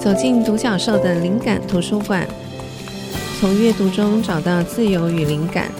[0.00, 2.26] 走进独角兽的灵感图书馆，
[3.38, 5.70] 从阅读中找到自由与灵感，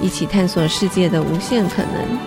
[0.00, 2.18] 一起探索世界的无限可能。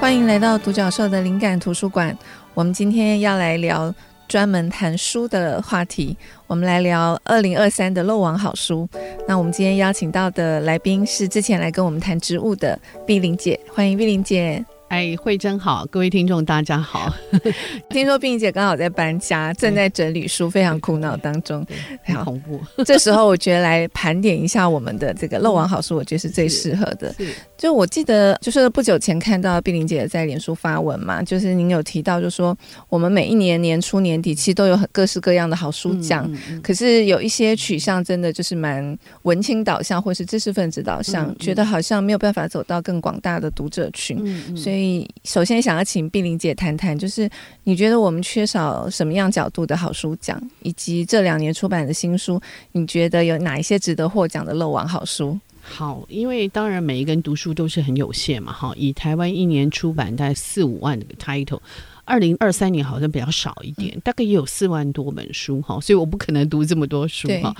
[0.00, 2.16] 欢迎来到独角兽的灵感图书馆。
[2.54, 3.94] 我们今天要来聊
[4.26, 6.16] 专门谈书的话题，
[6.46, 8.88] 我们来聊二零二三的漏网好书。
[9.28, 14.64] 那我们今天邀请到的来宾是之前来跟我们谈植物的碧玲姐，欢迎碧玲姐。
[14.88, 17.12] 哎，慧珍好，各位听众大家好。
[17.90, 21.66] 听说冰玲姐刚好在搬家，正在整理书，非常苦恼当中，
[22.04, 22.60] 很恐怖。
[22.84, 27.12] 这时候我觉得来盘点一下我们的这个漏网好书，我觉得是最适合的。
[27.56, 32.56] 就我记得，就是不久前看到碧玲姐在脸书发文嘛，就是您有提到，就说
[32.88, 44.16] 我们每一年年初年底其实都有很各式各样的好书奖，嗯嗯嗯，可是有一些取向真的就是蛮文青导向，或是知识分子导向，觉得好像没有办法走到更广大的读者群，
[44.56, 47.30] 所以所以首先想要请碧玲姐谈谈，就是
[47.62, 55.38] 你觉得我们缺少什么样角度的好书奖，以及这两年出版的新书，你觉得有哪一些值得获奖的漏网好书？
[55.62, 58.72] 好，因为当然每一个人读书都是很有限嘛，哈。
[58.74, 61.60] 以台湾一年出版大概四五万的 title，
[62.04, 67.54] 二零二三年好像比较少一点，大概也有四万多本书哈，所以我不可能读这么多书哈。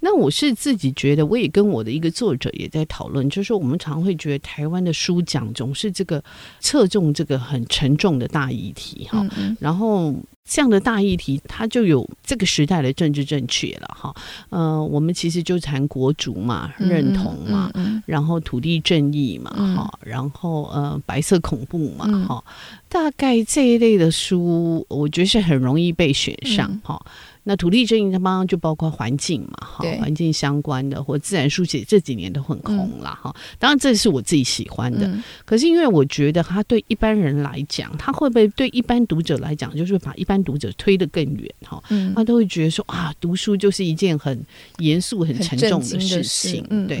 [0.00, 6.22] 那我是自己觉得，我也跟我的一个作者也在讨论，就是说我们常会觉得台湾的书奖总是这个
[6.60, 9.26] 侧重这个很沉重的大议题哈，
[9.58, 10.14] 然后。
[10.46, 14.14] 这样的大议题，它就有这个时代的政治正确了哈。
[14.50, 22.52] 呃，我们其实就谈国族嘛，认同嘛，嗯嗯嗯、然后土地正义嘛，哈、嗯，然后呃，白色恐怖嘛，哈、嗯，
[22.88, 27.00] 大概这一类的书，我觉得是很容易被选上哈。
[27.04, 27.10] 嗯
[27.48, 33.32] 那土地正义它帮就包括环境嘛，哈，环境相关的或自然书写这几年都很红了哈。
[33.56, 41.80] 当然这是我自己喜欢的，嗯、可是因为我觉得它对一般人来讲，它会不会对一般读者来讲，就是把一般读者推得更远哈？
[41.90, 44.44] 嗯，他都会觉得说啊，读书就是一件很
[44.78, 47.00] 严肃、很沉重的事情，对。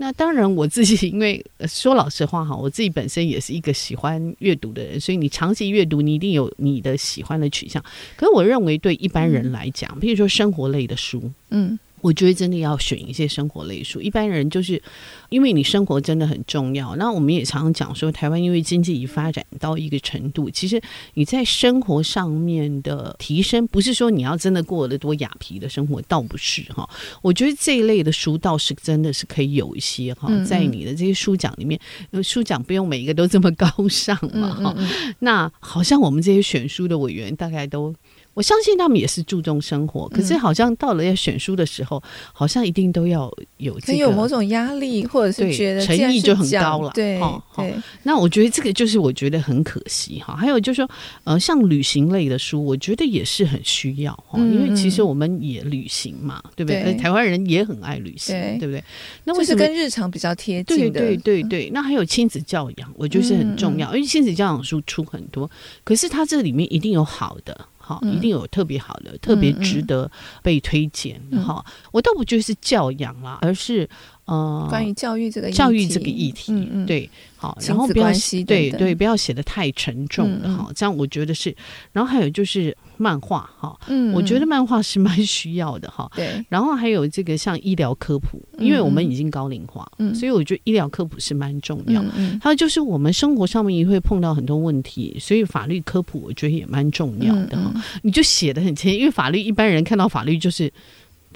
[0.00, 7.82] 那当然，我自己因为说老实话哈，我自己本身也是一个喜欢阅读的人，所以你长期阅读，你一定有你的喜欢的取向。
[8.16, 11.78] 可是我认为，对一般人来讲，比如说生活类的书，嗯。
[12.00, 14.00] 我觉得真的要选一些生活类书。
[14.00, 14.82] 一般人就是
[15.28, 16.94] 因为你生活真的很重要。
[16.96, 20.80] 那我们也常常讲说，台湾因为经济已发展到一个程度，其实
[21.14, 26.88] 你在生活上面的提升，不是说你要真的过得多雅皮的生活，倒不是哈。
[27.22, 31.80] 我觉得这一类的书倒是真的是可以有一些哈，在你的这些书奖里面，
[32.10, 34.76] 因为书奖不用每一个都这么高尚嘛哈。
[35.20, 37.94] 那好像我们这些选书的委员大概都。
[38.38, 42.00] 我相信他们也是注重生活，可是好像到了要选书的时候，
[42.32, 46.92] 好像一定都要有这个，有某种压力，或者是觉得诚意就很高了。
[46.94, 47.20] 对，
[47.56, 47.74] 对。
[48.04, 50.36] 那我觉得这个就是我觉得很可惜哈。
[50.36, 50.88] 还有就是说，
[51.24, 56.94] 呃，像旅行类的书，我觉得也是很需要哈，因为其实我们也旅行嘛，对不对？
[56.94, 58.84] 台湾人也很爱旅行，对不对？
[59.24, 61.00] 那为什么跟日常比较贴近的？
[61.00, 61.70] 对对对对。
[61.74, 65.50] 那还有亲子教养，我觉得是很重要，因为亲子教养书出很多，
[65.82, 67.66] 可是它这里面一定有好的。
[67.88, 70.10] 好，一定有特别好的，嗯、特别值得
[70.42, 71.18] 被推荐。
[71.42, 73.88] 好、嗯，我倒不觉得是教养啦，而是
[74.28, 77.08] 呃，关于教育这个教育这个议题，嗯嗯、对。
[77.40, 81.54] 好，然后不要对对，对，不要写的太沉重了哈、嗯，这样我觉得是。
[81.92, 86.10] 然后还有就是漫画哈，嗯，我觉得漫画是蛮需要的哈。
[86.16, 86.44] 对。
[86.48, 92.04] 然后还有这个像医疗科普，因为我们已经高龄化，嗯，所以我觉得医疗科普是蛮重要。
[92.16, 92.40] 嗯。
[92.42, 97.82] 还有就是我们生活上面也会碰到很多问题，所以法律科普我觉得也蛮重要的哈、嗯。
[98.02, 100.72] 你就写的很浅，因为法律一般人看到法律就是。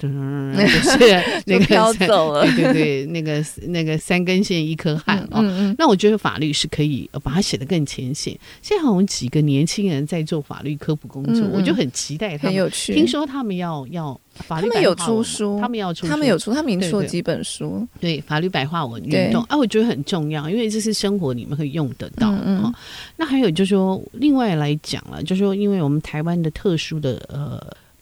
[0.07, 0.97] 嗯，是
[1.45, 5.39] 那个飘走了，对对对，那个那个三根线一颗汗哦。
[5.41, 8.37] 嗯嗯，那我觉得法律是可以把它写得更浅显。
[8.61, 12.53] 现在好像几个年轻人在做法律科普工作，嗯、我就很期待他们。
[12.53, 17.87] 很有趣，听说他们要要法律，他们有出书，他们要出，他们有出，他们已经出了几本书。
[17.99, 22.31] 对，法律白话文运动，啊，我觉得很重要，因为这是生活里面会用得到。
[22.31, 22.73] 嗯，嗯，
[23.15, 27.61] 那还有就是说，另外来讲了，就是说，因为我们台湾的特殊的呃。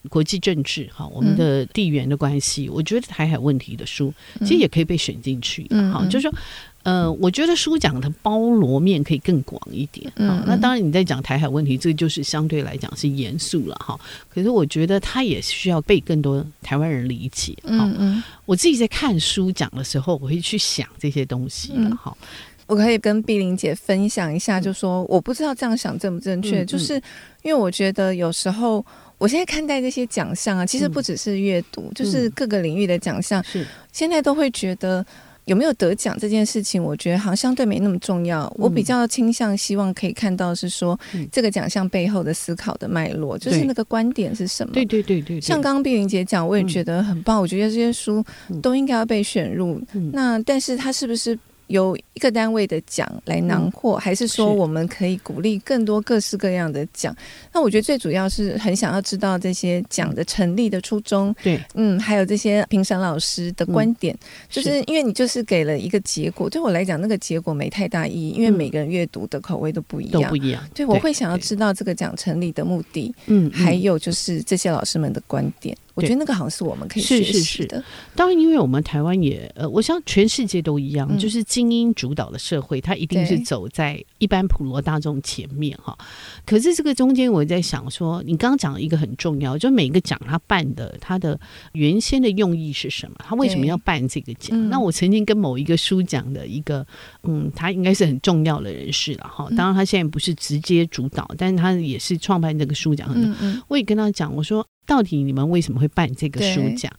[0.09, 5.67] 国际政治哈，我们的地缘的关系，嗯，我觉得台海问题的书其实也可以被选进去。
[5.69, 6.33] 嗯，好，就是说，
[6.81, 10.11] 呃，我觉得书讲的包罗面可以更广一点。
[10.15, 13.99] 嗯，那当然你在讲台海问题，这个就是相对来讲是严肃了哈。
[14.27, 17.55] 可是我觉得它也需要被更多台湾人理解。
[17.65, 22.17] 嗯嗯，我自己在看书讲的时候，我会去想这些东西的哈。
[22.65, 26.95] 我可以跟碧玲姐分享一下，就说我不知道这样想正不正确，就是
[27.43, 28.83] 因为我觉得有时候。
[29.21, 33.43] 我现在看待这些奖项啊，其实不只是阅读，嗯，就是各个领域的奖项。
[33.43, 35.05] 是现在都会觉得
[35.45, 38.45] 有没有得奖这件事情，我觉得好像相对没那么重要。
[38.45, 44.73] 嗯、我比较倾向希望可以看到是说、嗯、这个奖项背后的思考的脉络，就是那个观点是什么。
[44.73, 47.37] 对对对对，对，像刚刚碧玲姐讲，我也觉得很棒。
[47.37, 48.25] 嗯、我觉得这些书
[48.59, 49.79] 都应该要被选入。
[49.93, 51.37] 嗯、那但是它是不是？
[51.71, 57.15] 有一个单位的奖来囊括，还是说我们可以鼓励更多各式各样的奖？
[57.53, 61.33] 那我觉得最主要是很想要知道这些奖的成立的初衷。
[61.41, 64.15] 对，嗯，还有这些评审老师的观点，
[64.49, 70.61] 就是因为你就是给了一个结果，对我来讲那个结果没太大意义，因为每个人阅读的口味都不一样，都不一样。
[70.73, 75.75] 对，我会想要知道这个奖成立的目的，嗯，还有就是这些老师们的观点。
[76.01, 77.33] 我觉得那个好像是我们可以学习的。
[77.33, 77.83] 是是是。
[78.15, 85.97] 当然，因为我们台湾也呃，我想全世界都一样，嗯、就是精英主导的社会，它一定是走在一般普罗大众前面哈。
[86.45, 91.39] 可是这个中间，我在想说，你刚刚讲了一个很重要，就每个奖他办的，他的
[91.73, 93.15] 原先的用意是什么？
[93.19, 94.57] 他为什么要办这个奖？
[94.57, 96.85] 嗯、那我曾经跟某一个书奖的一个，
[97.23, 99.47] 嗯，他应该是很重要的人士了哈。
[99.55, 103.11] 当然，他现在不是直接主导，但是他也是创办这个书奖。
[103.15, 103.61] 嗯嗯。
[103.67, 104.65] 我也跟他讲，我说。
[104.91, 106.91] 到底你们为什么会办这个书奖？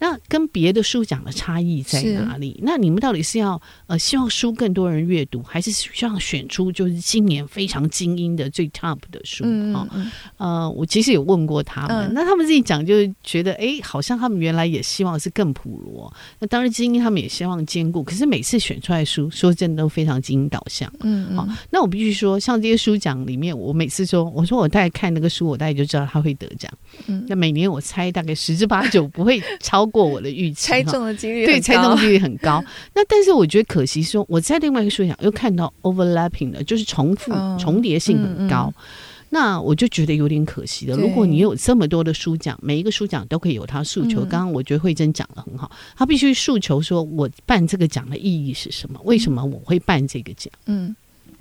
[0.00, 2.60] 那跟别的书奖的差异在哪里？
[2.62, 9.42] 那你们到底是要呃希望书更多人阅读，还是希望选出就是今年非常精英的最 top 的书？
[9.44, 9.88] 嗯、哦，
[10.36, 16.12] 呃，我其实有问过他们，嗯、那他们自己讲就是觉得，哎，好像他们原来也希望是更普罗。
[16.38, 20.88] 那当然精英他们也希望兼顾，可是每次选出来的书，说真的都非常精英导向。
[21.00, 26.70] 嗯，好、哦，那我必须说，像这些书奖里面，我每次说，我说我大概看那个书，我大概就知道他会得奖。
[27.08, 29.87] 嗯，那每年我猜大概十之八九不会超。
[29.90, 32.64] 过我的预期，猜中的几率对，猜中的几率很高。
[32.94, 38.72] 那但是我觉得可惜，说我在另外一个书奖又看到 overlapping 的，就是重复、哦、重叠性很高。
[38.76, 38.84] 嗯嗯、
[39.30, 40.96] 那我就觉得有点可惜了。
[40.96, 44.20] 如果你有这么多的书奖，每一个书奖都可以有他诉求。
[44.20, 49.00] 刚刚、嗯、我觉得慧珍讲的很好，他必须诉求说，我办这个奖的意义是什么？
[49.04, 50.52] 为什么我会办这个奖？
[50.66, 50.94] 嗯。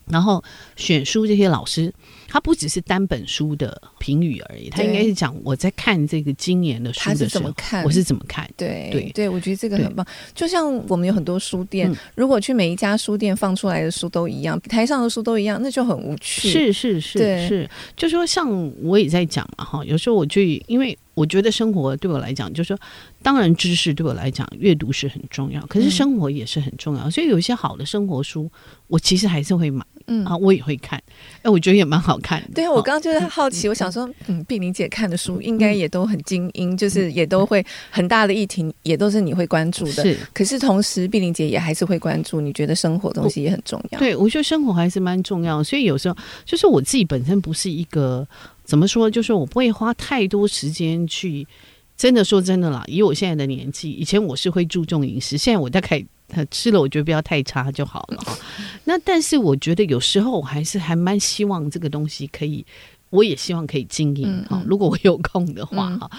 [0.10, 0.44] 然后
[0.76, 1.94] 选书这些老师，
[2.28, 8.50] 他不只是单本书的评语而已，他应该是讲我在看这个今年的书的时候，怎么看，我是怎么看？
[8.56, 10.06] 对对对，我觉得这个很棒。
[10.34, 16.48] 就像我们有很多书店，如果去每一家书店放出来的书都一样，台上的书都一样，那就很无趣。
[16.50, 18.50] 是是是是，就说像
[18.82, 20.98] 我也在讲嘛哈，有时候我就因为。
[21.18, 22.80] 我觉得生活对我来讲，就是说，
[23.24, 27.08] 当然知识对我来讲，阅读是很重要，可是生活也是很重要。
[27.08, 28.48] 嗯、所以有一些好的生活书，
[28.86, 31.02] 我其实还是会买，嗯啊，我也会看。
[31.44, 32.50] 哎，我觉得也蛮好看的。
[32.56, 40.04] 对啊，我刚刚就是好奇，嗯、我想说，嗯，碧玲姐看的书应该也都很精英，嗯、就是也都会很大的议题，也都是你会关注的。
[40.04, 44.00] 是，可是同时，碧玲姐也还是会关注，你觉得生活东西也很重要。
[44.00, 45.64] 对，我觉得生活还是蛮重要。
[45.64, 48.28] 所以有时候，就是我自己本身不是一个。
[48.64, 49.10] 怎么说？
[49.10, 51.48] 就是我不会花太多时间去，
[51.96, 52.84] 真的说真的啦。
[52.88, 56.06] 以我现在的年纪，以前我是会注重饮食，现在我大概
[56.52, 58.24] 吃了，我觉得不要太差就好了。
[58.86, 62.66] 那但是我觉得有时候我还是还蛮希望这个东西可以。
[63.10, 66.10] 我也希望可以经营哈，如果我有空的话哈，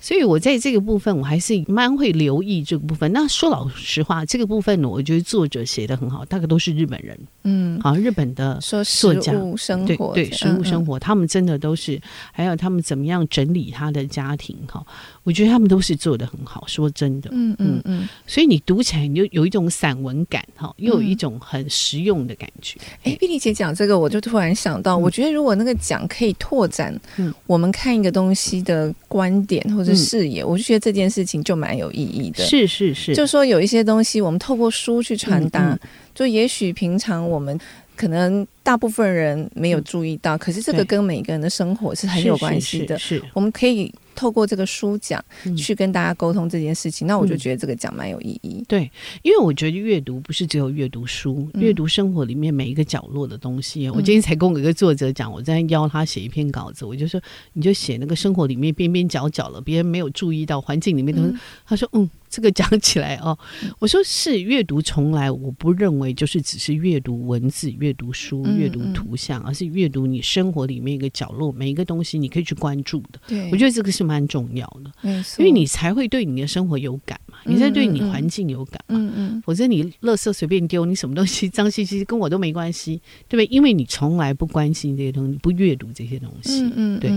[0.00, 3.12] 所以我在这个部分我还是蛮会留意这个部分。
[3.12, 12.00] 那说老实话，这个部分呢，我觉得作者写的很好，大概都是日本人，嗯，好，日本的作家，生活，对对，食物生活，他们真的都是，
[12.32, 14.84] 还有他们怎么样整理他的家庭哈。
[15.24, 22.80] 我觉得他们都是做的很好，说真的，嗯嗯嗯，所以你读起来你就有一种散文感哈，又有一种很实用的感觉。
[23.02, 32.44] 哎、嗯，碧丽姐讲这个，我就突然想到，嗯、我觉得如果那个奖可以拓展，嗯，我们看一个东西的观点或者视野，嗯、我就觉得这件事情就蛮有意义的。
[32.44, 35.80] 是是是，就说有一些东西，我们透过书去传达，嗯嗯、
[36.14, 37.58] 就也许平常我们
[37.96, 42.98] 可能大部分人没有注意到，嗯、可是这个跟每个人的生活是很有关系的。
[42.98, 43.90] 是，是，是，是，我们可以。
[44.18, 45.24] 透过这个书讲
[45.56, 48.64] 去跟大家沟通这件事情，嗯、那我就觉得这个讲蛮有意义。
[48.66, 48.90] 对，
[49.22, 53.86] 因为我觉得阅读不是只有阅读书，阅、嗯、读生活里面每一个角落的东西。
[53.86, 57.22] 嗯、我今天才跟我一个作者讲，我在邀他写一篇稿子，我就说
[57.52, 61.22] 你就写那个生活里面边边角角了，别人没有注意到环境里面的。
[61.22, 62.10] 嗯、他说嗯。
[62.30, 63.36] 这个讲起来哦，
[63.78, 73.20] 我说是阅读，从来我不认为就是只是阅读文字、阅读书、阅读图像，而是阅读你生活里面一个角落，每一个东西你可以去关注的。
[73.26, 74.92] 对，我觉得这个是蛮重要的，
[75.38, 78.96] 因为你才会对你的生活有感嘛，你在对你环境有感嘛。
[78.98, 83.46] 嗯嗯，否则你垃圾随便丢，你什么东西脏兮兮跟我都没关系，对不对？
[83.46, 86.62] 因为你从来不关心这些东西，不阅读这些东西。
[86.62, 87.10] 嗯嗯，对。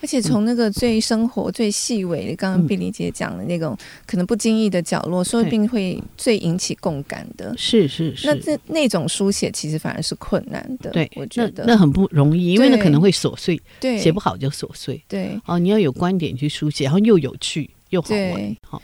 [0.00, 7.54] 而且从那个最生活、最细微的，刚刚碧丽姐讲的那种，可能不经意的角落，说不定会最引起共感的。
[7.56, 10.90] 是是是，那这那种书写其实反而是困难的。
[10.90, 15.02] 对，我觉得那很不容易，因为那可能会琐碎，对，写不好就琐碎。
[15.08, 18.56] 对，哦，你要有观点去书写，然后又有趣又好玩。
[18.62, 18.82] 好，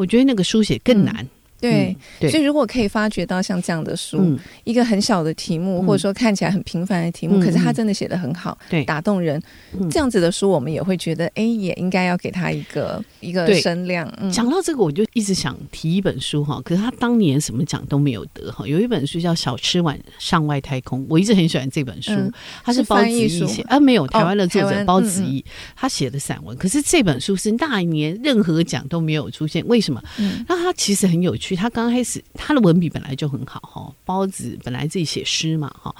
[0.00, 1.14] 我觉得那个书写更难。
[1.20, 1.28] 嗯、
[1.60, 1.94] 对，
[2.30, 9.40] 所以如果可以发掘到像这样的书，嗯、一个很小的题目，或者说看起来很平凡的题目，嗯、可是他真的写的很好，对、嗯，打动人，
[9.78, 14.10] 嗯、这样子的书，我们也会觉得，哎，也应该要给他一个一个声量。
[14.18, 18.66] 嗯、讲到这个，我就一直想提一本书哈，可是他当年什么奖都没有得哈。
[18.66, 22.32] 有一本书叫《小吃碗上外太空》，我一直很喜欢这本书，嗯、
[22.64, 30.02] 它是包子义写啊，没有台湾的作者包子义、哦、他写的散文，可是这本书是那一年任何奖都没有出现，为什么？
[30.18, 31.49] 嗯，那他其实很有趣。
[31.56, 33.92] 他刚开始，他的文笔本来就很好哈。
[34.04, 35.94] 包子本来自己写诗嘛哈。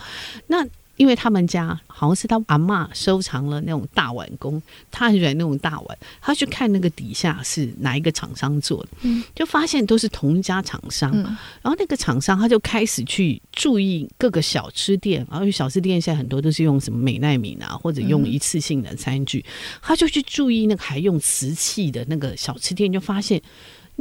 [0.47, 0.67] 那
[0.97, 5.99] 因为他们家好像是他阿嬷收藏了那种大碗工，他很喜欢那种大碗。
[6.21, 11.11] 他去看那个底下是哪一个厂商做的，嗯，就发现都是同一家厂商。
[11.15, 11.25] 嗯，
[11.63, 19.43] 然后那个厂商他就开始去注意各个小吃店，然后小吃店现在很多都是用什么美奈皿啊，或者用一次性的餐具，
[19.81, 23.41] 他就去注意那个还用瓷器的那个小吃店，就发现。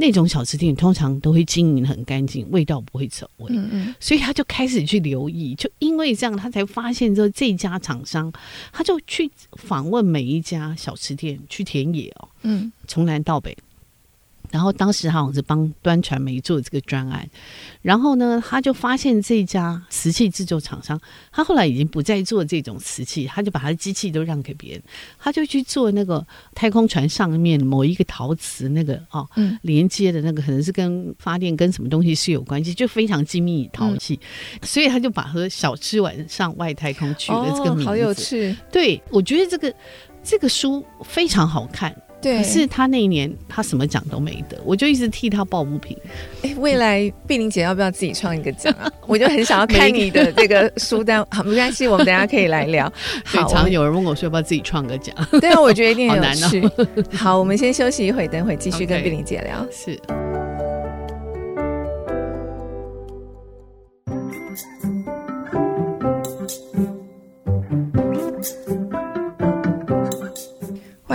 [0.00, 8.32] 那种小吃店通常都会经营很干净，味道不会走味，嗯嗯，所以他就开始去留意，就因为这样，他才发现说这家厂商，
[8.72, 13.54] 他就去访问每一家小吃店，去田野哦，嗯，从南到北。
[14.50, 17.28] 然后当时他好像是帮端传媒做这个专案，
[17.82, 24.82] 然后呢，他就发现这家瓷器制作厂商，他后来已经不再做这种瓷器，他就把他的机器都让给别人，
[25.18, 34.18] 他就去做那个太空船上面某一个陶瓷那个哦，嗯，连接的那个可能是跟发电跟什么东西是有关系，就非常精密陶器，
[34.54, 38.56] 嗯、所以他就把和小吃碗上外太空取了这个名字，哦、好有趣。
[38.72, 39.74] 对，我觉得这个
[40.24, 41.94] 这个书非常好看。
[42.20, 45.96] 对，可是他那一年他什么奖都没得，我就一直替他抱不平。
[46.42, 48.90] 哎，未来碧玲姐要不要自己创一个奖啊？
[49.06, 51.24] 我就很想要看你的这个书单。
[51.30, 52.92] 好，没关系，我们等下可以来聊。
[53.24, 55.14] 好，常有人问我说要不要自己创个奖。
[55.40, 56.60] 对啊，我觉得一定 很有趣。
[56.60, 59.66] 好，难哦、好，我们先休息一会，等会继续跟碧玲姐聊。
[59.66, 60.29] Okay, 是。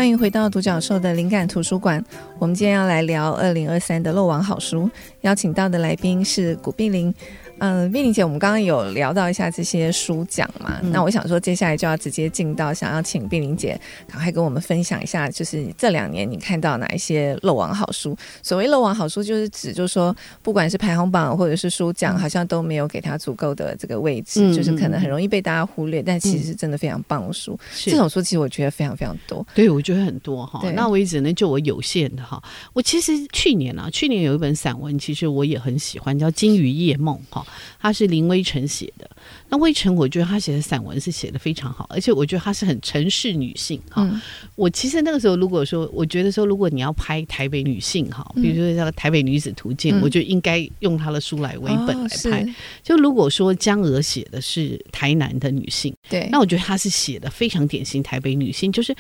[0.05, 2.05] 欢迎回到独角兽的灵感图书馆。
[2.38, 4.88] 我们今天要来聊二零二三的漏网好书，
[5.21, 7.12] 邀请到的来宾是古碧玲。
[7.59, 10.79] 嗯，碧玲姐，我们刚刚有聊到一下这些书奖嘛？
[10.83, 18.15] 嗯、那我想说，接下来就要直接进到想要请碧玲姐赶快跟我们分享一下，就是这两年你看到哪一些漏网好书？
[18.43, 26.01] 所谓漏网好书，就是指就是说，不管是排行榜或者是书奖，好像都没有给他足够的这个位置，嗯、就是可能很容易被大家忽略。
[26.01, 29.45] 嗯、但其实是真的非常棒的书，是这种书其实我觉得非常非常多。
[29.55, 30.62] 对，我觉得很多哈。
[30.71, 32.41] 那我也只能就我有限的哈。
[32.74, 37.44] 我其实去年啊，去年有一本散文，其实我也很喜欢，叫《金鱼夜梦》哈。
[37.79, 39.09] 他是林微晨写的，
[39.49, 44.03] 那微晨我觉得他写的散文是写的非常好，而且我觉得她是很城市女性哈。
[44.03, 44.21] 嗯、
[44.55, 52.43] 我其实那个时候如果说，我觉得说如果你要拍台北女性哈，比如说像《台北女子图鉴》，嗯、我就应该用她的书来为本来拍。
[52.43, 58.95] 哦、就如果说江娥写的是台南的女性，对，那我觉得她是写的非常典型台北女性，就是。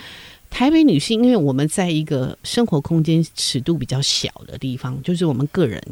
[0.55, 5.83] 台北女性，因为我们在一个生活空间尺度比较小的地方，就是我们个人，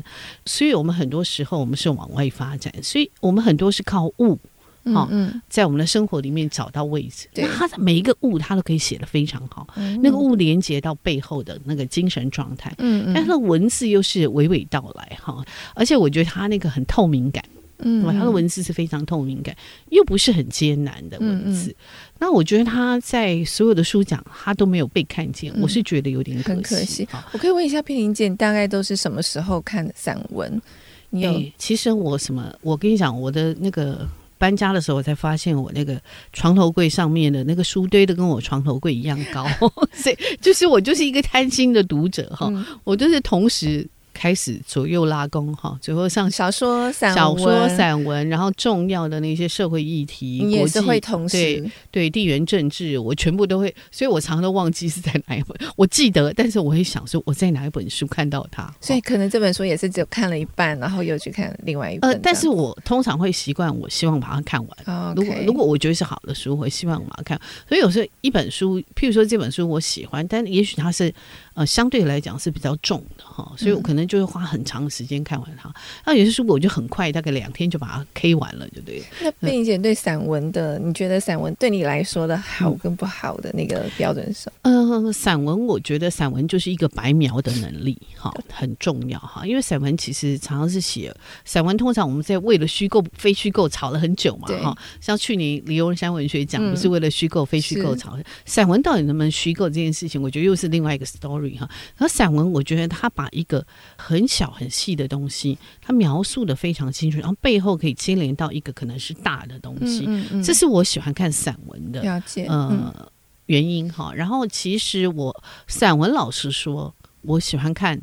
[0.45, 4.39] 所以我们很多时候我们是往外发展，所以我们很多是靠物，
[4.85, 7.27] 嗯，嗯，在我们的生活里面找到位置。
[7.33, 15.43] 对，那它每一个物，它都可以写得非常好，嗯，那个物连接到背后的那个精神状态，嗯，但是文字又是娓娓道来哈，
[15.75, 17.43] 而且我觉得它那个很透明感。
[17.85, 19.55] 嗯，他的文字是非常透明感，
[19.89, 21.69] 又不是很艰难的文字。
[21.69, 21.75] 嗯嗯，
[22.19, 26.49] 那我觉得他在所有的书奖，他都没有被看见，嗯、我是觉得有点可惜。
[26.49, 27.07] 很可惜。
[27.11, 30.61] 好我可以问一下佩玲姐，大概都是什么时候看散文？
[31.09, 31.53] 你有、欸？
[31.57, 32.53] 其实我什么？
[32.61, 39.45] 我跟你讲，我的那个搬家的时候，我才发现我那个床头柜上面的那个书堆的跟我床头柜一样高，
[39.93, 43.87] 所以就是我就是一个贪心的读者哈，嗯、我就是同时。
[44.23, 62.09] 开始左右拉弓哈，最后像小说、散小说、散文，然后重要的那些社会议题，你也是会同时对对地缘政治，我全部都会，所以我常常都忘记是在哪一本，我记得，但是我会想说我在哪一本书看到它，所以可能这本书也是只有看了一半，然后又去看另外一本。
[62.09, 65.13] 呃，但是我通常会习惯，我希望把它看完。
[65.13, 67.37] Okay 如果如果我觉得是好的书，我会希望把它看。
[67.67, 71.13] 所以有时候一本书，譬如说这本书我喜欢，但也许它是。
[71.55, 75.69] 呃，相对来讲是比较重的哈，所以我可能就会花很长的时间看完它。
[75.69, 75.73] 嗯、
[76.07, 79.05] 那有些书我就很快，大概两天就把它 K 完了，就对了。
[79.21, 84.51] 那并且对散文的，嗯、你觉得散文对你来说的好跟不好的那个标准是？
[84.63, 89.45] 嗯、呃，散文我觉得散文就是一个白描的能力哈，很重要哈。
[89.45, 94.75] 因为散文其实常常是写散文，通常我们在为了虚构非虚构吵了很久嘛哈。
[94.99, 101.42] 像去年李荣山文学奖不是为了虚构非虚构吵，嗯、散文到底能不能虚构这件事情，我觉得又是另外一个 story。
[101.51, 110.05] 哈，然后散文，我觉得他把一个很小很细的东西，他描述的非常清楚，然后背后可以牵连到一个可能是大的东西。
[110.07, 113.11] 嗯嗯嗯，这是我喜欢看散文的了解呃
[113.45, 114.13] 原因哈。
[114.13, 118.01] 然后其实我散文老师说，我喜欢看。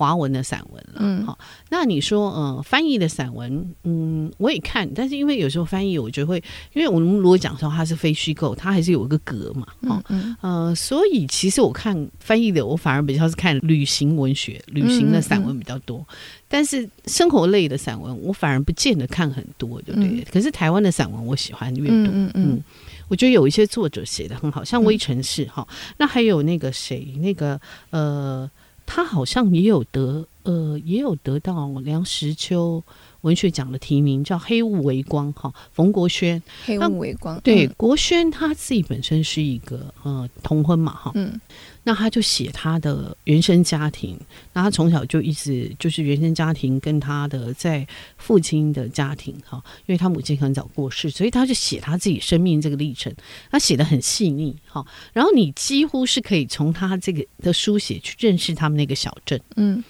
[0.00, 1.38] 华文的散文了，嗯，好，
[1.68, 6.42] 那你说，呃，翻译的散文，嗯，我也看，但是因为有时候翻译，我觉得会，
[6.72, 16.02] 因为我们如果讲说它是非虚构，它还是有一个格嘛，哦，嗯，呃，所以其实我看翻译的，我反而比较是看旅行文学、旅行的散文比较多，
[16.48, 20.08] 但是生活类的散文，我反而不见得看很多，对不对？
[20.08, 22.64] 嗯，可是台湾的散文，我喜欢阅读，嗯，嗯，嗯，
[23.08, 28.50] 我觉得有一些作者写的很好，像微城市哈，那还有那个谁，那个呃。
[28.92, 32.82] 他好像也有得，呃，也有得到梁实秋
[33.20, 36.42] 文学奖的提名，叫《黑雾为光》哈，冯国轩。
[36.64, 41.40] 黑雾为光，对，嗯、国轩他自己本身是一个呃同婚嘛哈，嗯。
[41.82, 44.18] 那他就写他的原生家庭，
[44.52, 47.86] 那他从小就一直就是原生家庭跟他的在
[48.18, 53.14] 父亲的家庭哈，因为他母亲很早过世，所以他就写他自己生命这个历程，
[53.50, 59.82] 他写的很细腻哈，然后你几乎是可以从他这个的书写去认识他们那个小镇，嗯。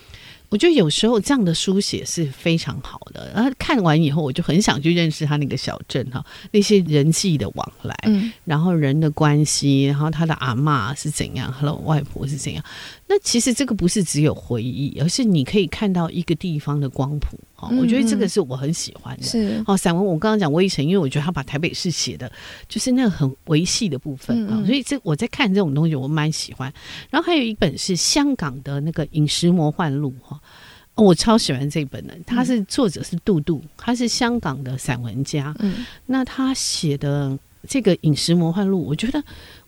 [0.50, 12.62] 我觉得有时候这样的书写是非常好的，然后看完以后，我就很想去认识他那个小镇哈，那些人际的往来，嗯，然后人的关系，然后他的阿嬷是怎样，他的外婆是怎样。
[13.12, 17.36] 那其实这个不是只有回忆，而是你可以看到一个地方的光谱。
[17.60, 19.24] 嗯、我觉得这个是我很喜欢的。
[19.24, 22.30] 是哦，散文我刚刚讲魏晨，因为我觉得他把台北市写的，
[22.68, 26.72] 就是那个很维系的部分啊、嗯，所以这我在看这种东西，我蛮喜欢。
[27.10, 30.40] 然后还有一本是香港的那个《饮食魔幻录》哈，
[30.94, 32.16] 我超喜欢这本的。
[32.24, 35.52] 他是作者是杜杜，他是香港的散文家。
[35.58, 37.36] 嗯，那他写的
[37.68, 39.20] 这个《饮食魔幻录》，我觉得。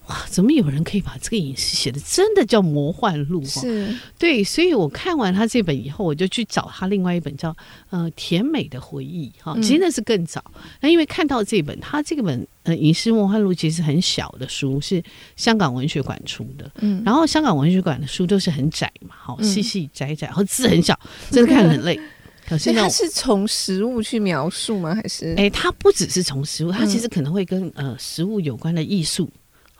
[0.09, 3.45] 哇，怎么有人可以把这个饮食写的真的叫魔幻录？
[3.45, 7.57] 是，对，所以我看完他这本以后，我就去找他另外一本叫
[7.91, 10.43] 呃甜美的回忆哈，其实那是更早。
[10.81, 15.01] 那、嗯、因为看到这本，他这个本呃饮食魔幻录其实很小的书，是
[15.37, 16.69] 香港文学馆出的。
[16.81, 20.99] 嗯，然后香港文学馆的书都是很窄嘛，好细细窄窄，然后字很小，
[21.31, 21.99] 真的看得很累。
[22.45, 24.97] 可是他是从食物去描述吗？
[24.97, 25.33] 还是？
[25.39, 29.31] 哎，它不只是从食物，它其实可能会跟呃食物有关的艺术。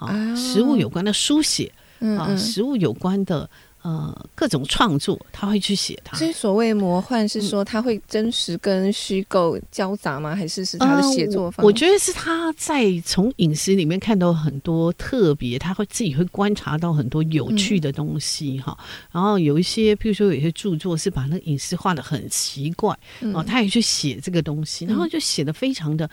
[0.07, 1.73] 啊，食物有关的书写，
[2.19, 3.49] 啊，食物有关的。
[3.85, 6.17] 呃，各种创作他会去写它。
[6.17, 10.37] 所以所谓魔幻是说他会真实跟虚构交杂吗？
[10.37, 11.65] 还是是他的写作方？
[11.65, 18.87] 呃，我觉得是他在从饮食里面看到很多特别，他会自己会观察到很多有趣的东西哈，嗯。
[19.11, 26.09] 然后有一些，譬如说有些著作是把那个饮食画的很奇怪，嗯，哦，他也去写这个东西，然后就写的非常的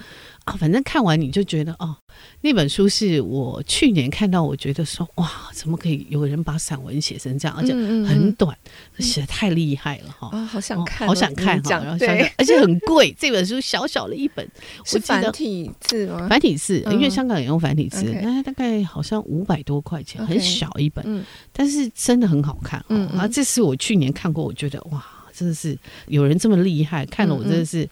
[0.50, 1.96] 啊，反正看完你就觉得哦，
[2.42, 7.56] 那本书是我去年看到，我觉得说哇，怎么可以有人把散文写成这样？
[7.56, 8.58] 而且很短，
[8.98, 10.30] 写、嗯、的太厉害了哈！
[10.32, 11.70] 啊、哦，好想看、哦，好想看哈！
[11.70, 14.48] 然后想想，而且很贵，这本书小小的一本，
[14.84, 16.28] 是繁体字吗？
[16.28, 22.84] 繁体字，因为香港也用繁体字，那、嗯、大概好像五百多块钱，很小一本，嗯、但是真的很好看。
[22.90, 27.88] 嗯，然后这是我去年看过，我觉得哇，真的是有人这么厉害，看了我真的是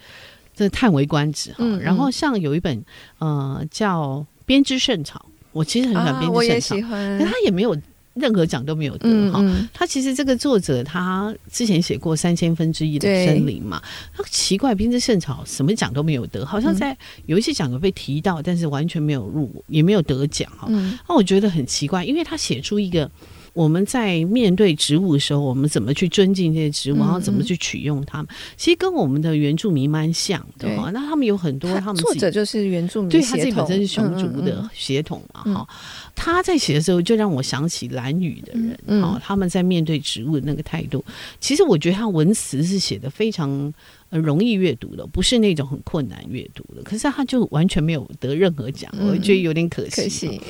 [0.58, 1.80] 真的叹为观止哈、嗯。
[1.80, 2.84] 然后像有一本
[3.20, 7.78] 呃叫《编织圣草》，我其实很喜欢编织圣草，啊、我也喜欢，但他也没有。
[8.20, 13.80] 任何奖都没有得哈、嗯嗯，他其实这个作者他之前写过三千分之一的森林嘛，
[14.12, 20.66] 他奇怪编织圣草什么奖都没有得，好像在有一些奖有被提到，但是完全没有入，也没有得奖哈。
[20.68, 23.08] 那、嗯、我觉得很奇怪，因为他写出一个。
[23.58, 28.28] 我们在面对植物的时候，我们怎么去尊敬这些植物，然后怎么去取用它们？
[28.56, 30.92] 其实跟我们的原住民蛮像的哈。
[30.92, 35.68] 那他们有很多，他们作者就是原住民，对他自己本身是熊族的血统嘛哈。
[36.16, 41.04] 他在写的时候，就让我想起蓝语的人哦，他们在面对植物的那个态度。
[41.40, 43.74] 其实我觉得他文词是写的非常。
[44.10, 46.82] 容易阅读的，不是那种很困难阅读的。
[46.84, 50.02] 可是他就完全没有得任何奖，嗯，我觉得有点可惜。
[50.04, 50.42] 可惜。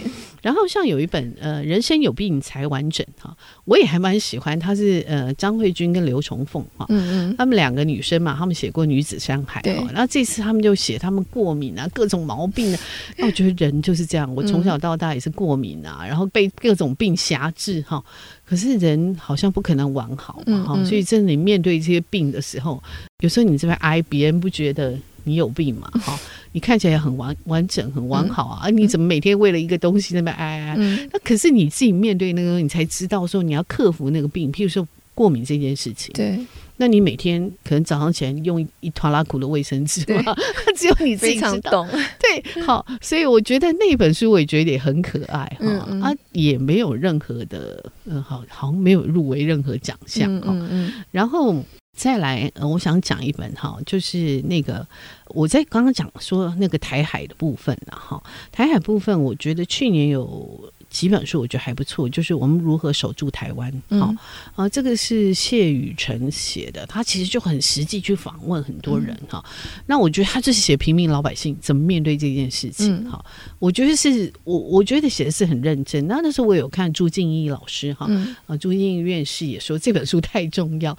[0.41, 4.58] 然后像有一本呃，人生有病才完整哈，我也还蛮喜欢。
[4.58, 12.80] 他是呃，张慧君跟刘崇凤哈，嗯嗯，他们两个女生嘛，他们写过《女子山海》哈，然后这次他们就写他们过敏啊，各种毛病啊。
[13.17, 18.02] 那我觉得人就是这样，我从小到大也是过敏啊，然后被各种病辖制哈。
[18.48, 20.84] 可是人好像不可能完好嘛，哈、嗯。
[20.84, 22.82] 嗯，所以真的你面对这些病的时候，
[23.20, 26.18] 有时候你这边挨，别人不觉得你有病嘛，哈，
[26.54, 30.78] 你看起来很完完整，很完好啊，而、嗯、你怎么每天为了一个东西那边挨挨？
[31.12, 36.40] 那可是你自己面对那个，你才知道说你要克服那个病，譬如说过敏这件事情，对，
[36.78, 40.36] 那你每天可能早上起来用一拖拉苦的卫生纸吗？
[40.78, 41.86] 只有你自己知道。
[42.20, 51.63] 对，好，所以我觉得那本书我也觉得也很可爱哈，嗯嗯啊，也没有任何的，嗯，好，好像没有入围任何奖项哈，嗯，嗯，嗯，然后。
[51.98, 54.86] 再来，呃，我想讲一本哈，就是那个
[55.30, 60.72] 我在刚刚讲说那个台海的部分了哈，台海部分，我觉得去年有。
[60.89, 63.71] 几本书我觉得还不错，就是我们如何守住台湾。
[63.89, 64.17] 好、嗯、
[64.56, 69.84] 啊，这个是谢雨辰写的，他其实就很实际去访问很多人哈、嗯。
[69.86, 73.10] 那我觉得他就是写平民老百姓怎么面对这件事情。
[73.10, 76.08] 哈、嗯，我觉得是我我觉得写的是很认真。
[76.08, 78.08] 那那时候我有看朱静怡老师哈，
[78.45, 80.97] 啊朱静怡院士也说这本书太重要。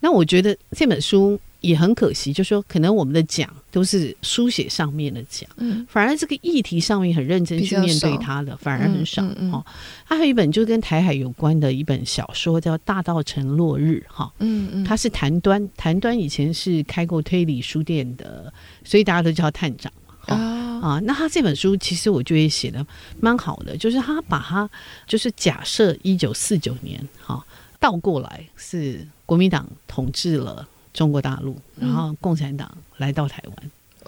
[0.00, 1.40] 那我觉得这本书。
[1.64, 9.22] 也很可惜，就是说可能我们的奖都是书写上面的奖，嗯，反而这个议题上面很认真去面对它的，反而很少。
[9.22, 9.64] 嗯嗯嗯、哦，
[10.06, 18.52] 他还有一本就跟台海有关的一本小说，叫《大道城落日》哈、哦，嗯嗯，他是谭端，谭端以前是开过推理书店的，
[18.84, 19.90] 所以大家都叫探长。
[20.26, 22.86] 哦、啊啊，那他这本书其实我觉得写的
[23.20, 24.68] 蛮好的，就是他把他
[25.06, 27.44] 就是假设一九四九年哈、哦、
[27.80, 30.68] 倒过来是国民党统治了。
[30.94, 33.42] 中国大陆，然后共产党来到台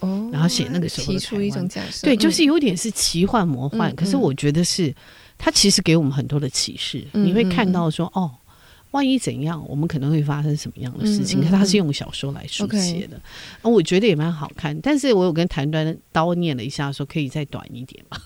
[0.00, 4.94] 湾，然后写那个时候提出一种假设，对，就是有点是奇幻魔幻，嗯、可是我觉得是，
[5.36, 7.04] 它其实给我们很多的启示。
[7.12, 8.30] 嗯、你会看到说，哦，
[8.92, 11.40] 万一怎样，我们可能会发生什么样的事情？
[11.40, 14.78] 嗯、可是他是用小说来书写的，啊、嗯，我觉得也蛮好看。
[14.80, 18.16] 但是我有跟谭端叨念了一下，说可以再短一点嘛。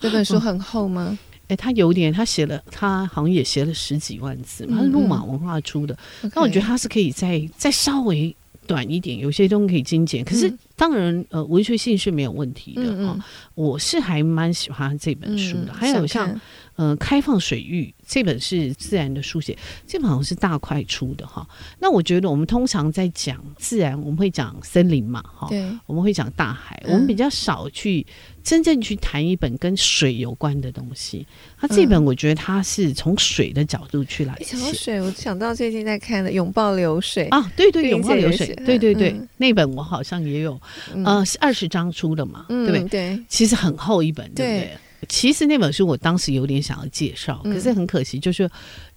[0.00, 1.16] 这本书很厚吗？
[1.44, 5.96] 嗯哎、欸，他有点，他写了，他好像也写了十几万字嘛，他是路马文化出的。
[6.22, 8.34] 那、嗯、我觉得他是可以再再稍微
[8.66, 10.24] 短一点，有些东西可以精简。
[10.24, 13.20] 可是当然，呃，文学性是没有问题的啊、嗯哦。
[13.54, 15.66] 我是还蛮喜欢这本书的。
[15.66, 16.40] 嗯、还有像
[16.76, 21.46] 呃，开放水域这本是自然的书写，这本好像是大块出的哈。
[21.78, 28.06] 那我觉得我们通常在讲自然，我们会讲森林嘛，哈，对，我们会讲大海，我们比较少去。
[28.44, 31.26] 真正去谈一本跟水有关的东西，
[31.58, 34.54] 它这本我觉得它是从水的角度去来写。
[34.74, 40.60] 水，我想到最近在看的《拥抱流水》啊，对对，对，《拥抱流水》，对对对，嗯、那本我好像也有，
[40.92, 43.16] 嗯、呃，是二十章出的嘛，嗯、对不对？
[43.16, 44.78] 对，其实很厚一本，对不对？
[45.04, 48.48] 对其实那本书我当时有点想要介绍，可是很可惜，就是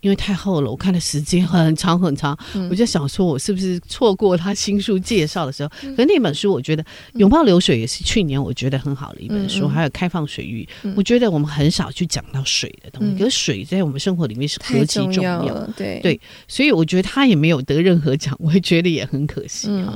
[0.01, 2.37] 因为太厚了，我看的时间很长很长，
[2.69, 5.69] 我就想说我是不是错过他新书介绍的时候？
[5.95, 15.99] 可是那本书我觉得《拥抱流水》也是去年我觉得很好的一本书，还有《开放水域》，我觉得我们很少去讲到水的东西，可是水在我们生活里面是何其重要，对。
[16.01, 19.93] 对，所以我觉得他也没有得任何奖，我会觉得也很可惜哈。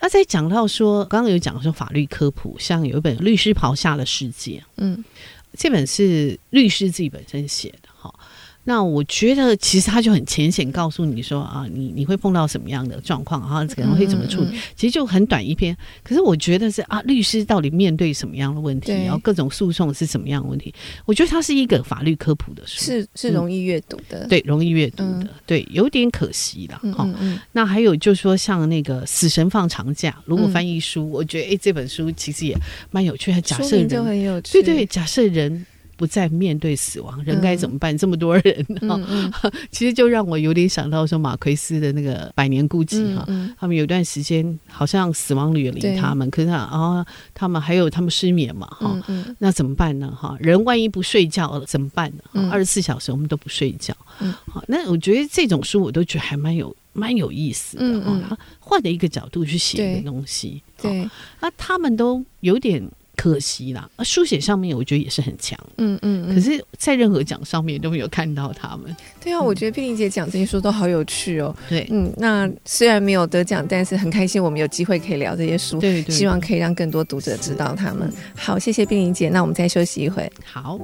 [0.00, 5.04] 那在讲到说，刚刚有讲说法律科普，像有一本《律师袍下的世界》，嗯。
[5.56, 7.72] 这本是律师自己本身写，
[8.64, 15.76] 那我觉得其实他就很浅显告诉你说啊，你你会碰到什么样的状况啊，可能会怎么处理，其实就很短一篇。
[16.02, 20.74] 可是我觉得是啊，律师到底面对什么样的问题，然后各种诉讼是什么样的问题？
[21.04, 27.08] 我觉得它是一个法律科普的书，是是容易阅读的，嗯、对，容易阅读的，嗯、对，有点可惜了哈。
[27.52, 32.56] 那还有就是说，像那个《死神放长假》，如果翻译书，嗯、我觉得哎，这本书其实也
[32.90, 35.66] 蛮有趣，还假设人，就很有趣，对对，假设人。
[35.96, 37.94] 不再面对死亡，人该怎么办？
[37.94, 39.32] 嗯、这么多人哈，嗯嗯、
[39.70, 43.26] 其实就让我有点想到说马奎斯的那个《百年孤寂》哈、
[43.58, 49.00] 他们有段时间好像死亡远离他们，可是啊、哦，他们还有他们失眠嘛哈，
[49.38, 50.36] 那怎么办呢哈？
[50.40, 52.50] 人万一不睡觉了怎么办呢？
[52.50, 53.94] 二十四小时我们都不睡觉，
[54.46, 61.08] 好、嗯，那我觉得这种书我都觉得还蛮有蛮有意思的哈，他换了一个角度去写的东西，对，
[61.40, 62.82] 那他们都有点。
[63.16, 68.94] 可惜啦，书写上面我觉得也是很强，嗯嗯，可是，在任何奖上面都没有看到他们。
[69.22, 71.54] 对啊，我觉得碧玲姐讲这些书都好有趣哦。
[71.68, 78.12] 对，嗯，那虽然没有得奖，但是很开心我们有机会可以聊这些书，对对，希望可以让更多读者知道他们。
[78.36, 80.30] 好，谢谢碧玲姐，那我们再休息一会。
[80.44, 80.78] 好。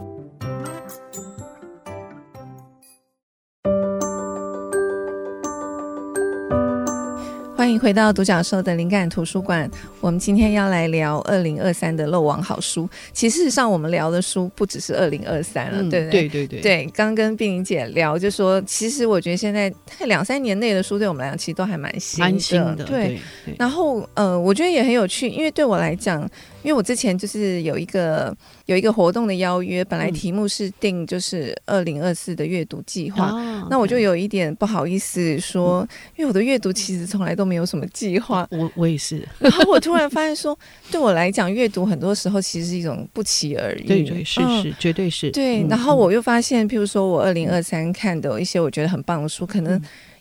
[7.71, 9.71] 欢迎回到独角兽的灵感图书馆。
[10.01, 12.91] 我们今天要来聊二零二三的漏网好书。
[13.13, 16.29] 其实事实上，我们聊的书不只是二零二三了，嗯、对不对？
[16.29, 16.61] 对对对。
[16.61, 19.73] 对，刚跟碧玲姐聊，就说其实我觉得现在
[20.07, 22.39] 两三年内的书，对我们来讲其实都还蛮新的。
[22.41, 22.87] 新的对。
[22.87, 26.29] 对对，然后，呃，我觉得也很有趣，因为对我来讲。
[26.63, 38.47] 因为我之前就是有一个有一个活动的邀约，本来题目是定就是二零二四的阅读计划，嗯、那我就有一点不好意思说，嗯、因为我的阅读其实从来都没有什么计划。
[38.51, 40.59] 我我也是， 然后我突然发现说，
[40.91, 43.87] 对我来讲，阅读很多时候其实是一种不期而遇。
[43.87, 45.31] 对对是是，绝对是。
[45.31, 49.81] 对，然后我又发现，譬如说我二零二三看的一些我觉得很棒的书，可能。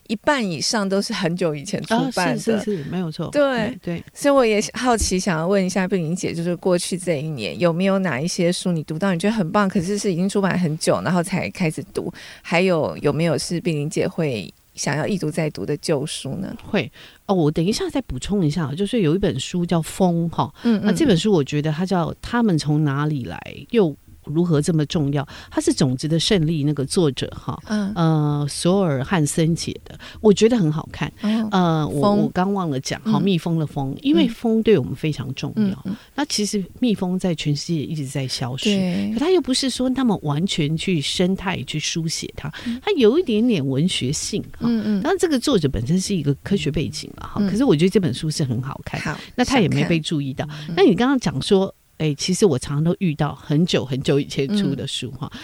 [0.09, 3.29] 一半以上都是很久以前出版的，啊、是是是，没有错。
[3.29, 12.11] 对对，对，所以我也好奇，想要问一下碧玲姐，就是过去这一年有没有哪一些书你读到你觉得很棒，可是是已经出版很久，然后才开始读？
[12.41, 16.51] 还有有没有是碧玲姐会想要一读再读的旧书呢？
[16.67, 16.91] 会
[17.27, 23.95] 哦，我等一下再补充一下，就是有一本书叫《风》哈，嗯，嗯，那这本书我觉得它叫《他们从哪里来》又。
[24.33, 25.27] 如何这么重要？
[25.51, 31.11] 它是《种子的胜利》那个作者哈，嗯呃，索尔汉森写的，我觉得很好看。
[31.21, 35.85] 嗯、呃，我我刚忘了讲，好，蜜蜂的蜂，因为蜂对我们非常重要。
[36.15, 38.69] 那其实蜜蜂在全世界一直在消失，
[39.13, 42.49] 可它又不是说那么完全去生态去书写它，
[42.81, 44.59] 它有一点点文学性哈。
[44.61, 45.01] 嗯嗯。
[45.01, 48.99] 当然，这个作者本身是一个科学背景了哈，可是我觉得这本书是很好看。
[49.01, 50.47] 好，那他也没被注意到。
[50.75, 51.73] 那你刚刚讲说。
[51.99, 55.39] 哎、欸，其实我常常都遇到很久很久以前出的书哈，嗯、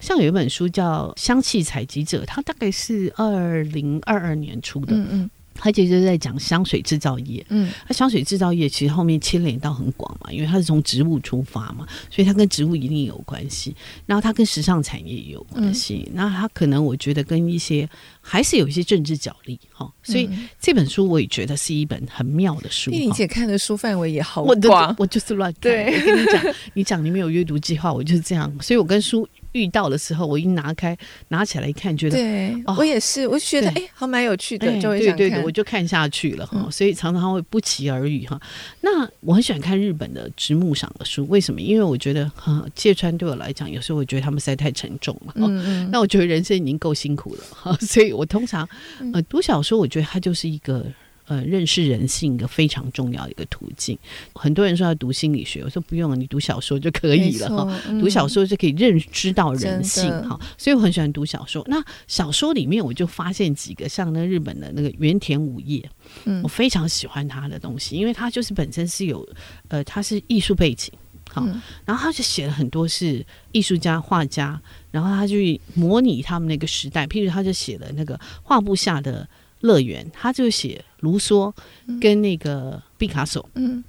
[0.00, 4.96] 像有一本书叫《香气采集者》，它大概是二零二二年出的。
[4.96, 5.30] 嗯嗯
[5.60, 13.76] 他其实在讲香水制造业，嗯，那香水制造业其实后面牵连到很广嘛，因为它是从植物出发嘛，所以它跟植物一定有关系。
[14.06, 17.88] 然后它跟时尚产业也有关系，那它可能我觉得跟一些
[18.20, 19.88] 还是有一些政治角力哈。
[20.02, 22.90] 所以这本书我也觉得是一本很妙的书。
[22.90, 25.60] 丽丽姐看的书范围也好广，我，我就是乱看。
[25.60, 26.44] 对，我跟你讲，
[26.74, 28.50] 你讲你没有阅读计划，我就是这样。
[28.60, 29.28] 所以我跟书。
[29.52, 30.96] 遇到的时候，我一拿开
[31.28, 35.00] 拿起来一看，觉得对、哦、我也是，我就觉得哎对，好蛮有趣的，欸、就会。
[35.00, 36.58] 对对对，我就看下去了哈。
[36.64, 38.40] 嗯、所以常常会不期而遇哈。
[38.80, 41.60] 那我很喜欢看日本的直木赏的书，为什么？
[41.60, 45.32] 因为我觉得哈，芥川对我来讲，有时候我觉得他们实在太沉重了。
[45.36, 45.90] 嗯嗯。
[45.90, 48.68] 那我觉得人生已经够辛苦了哈， 所以我通常
[49.12, 50.84] 呃读小说，我觉得它就是一个。
[51.30, 53.96] 呃，认识人性一个非常重要的一个途径。
[54.34, 57.80] 很多人说要读心理学，我说不用了，你读小说就可以了哈。
[57.86, 61.64] 嗯、读小说就可以认知到人性哈，所以我很喜欢读小说。
[61.68, 65.88] 那小说里面我就发现几个，像那日本的那个原田武业，
[66.24, 69.24] 嗯，我非常喜欢他的东西，因为他就是本身是有
[69.68, 70.92] 呃，他是艺术背景，
[71.28, 75.36] 好，嗯、然后他就写了很多是艺术家、画家，然后他就
[75.74, 79.28] 模拟他们那个时代，譬如他就写了那个画布下的。
[79.60, 81.52] 乐园，他就写卢梭
[82.00, 83.82] 跟那个毕卡索，嗯，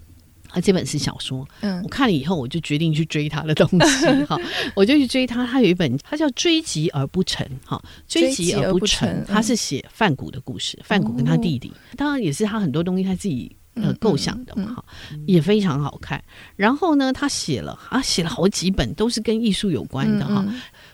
[0.47, 4.37] 他这本是小说，嗯，我看了以后，我就决定去追他的东西， 哈，
[4.75, 5.45] 我就去追他。
[5.45, 7.81] 他有一本，他叫《追击而不成》，哈，
[8.11, 14.85] 《追击而不成》，他是写范谷的故事，范谷跟他弟弟，当然也是他很多东西他自己呃构想的嘛，哈，
[15.25, 16.21] 也非常好看。
[16.57, 20.45] 然后呢，他写了啊，写了好几本，都是跟艺术有关的，哈。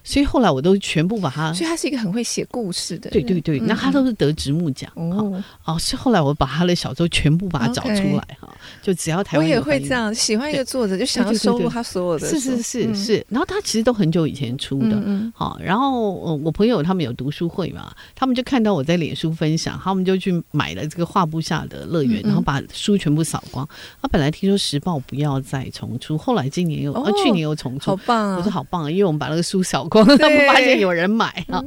[0.07, 3.09] 所以后来我都全部把它，所以他是一个很会写故事的。
[3.09, 5.77] 对对对，那他都是得直木奖哦哦。
[5.77, 8.49] 是后来我把他的小说全部把它找出来哈，
[8.81, 9.45] 就只要台湾。
[9.45, 12.25] 我也会这样，喜欢一个作者就想要收录他所有的。
[12.25, 14.97] 是是是是，然后他其实都很久以前出的，
[15.35, 23.67] 好，然后我朋友他们有读书会嘛，他们就看到我在脸书分享，他们就去买了这个画布下的乐园，然后把书全部扫光。
[24.01, 28.37] 他本来听说时报不要再重出，后来今年又，啊，去年又重出，好棒啊！
[28.37, 29.96] 我说好棒啊，因为我们把那个书扫光。
[30.03, 31.63] 他们发现有人买啊，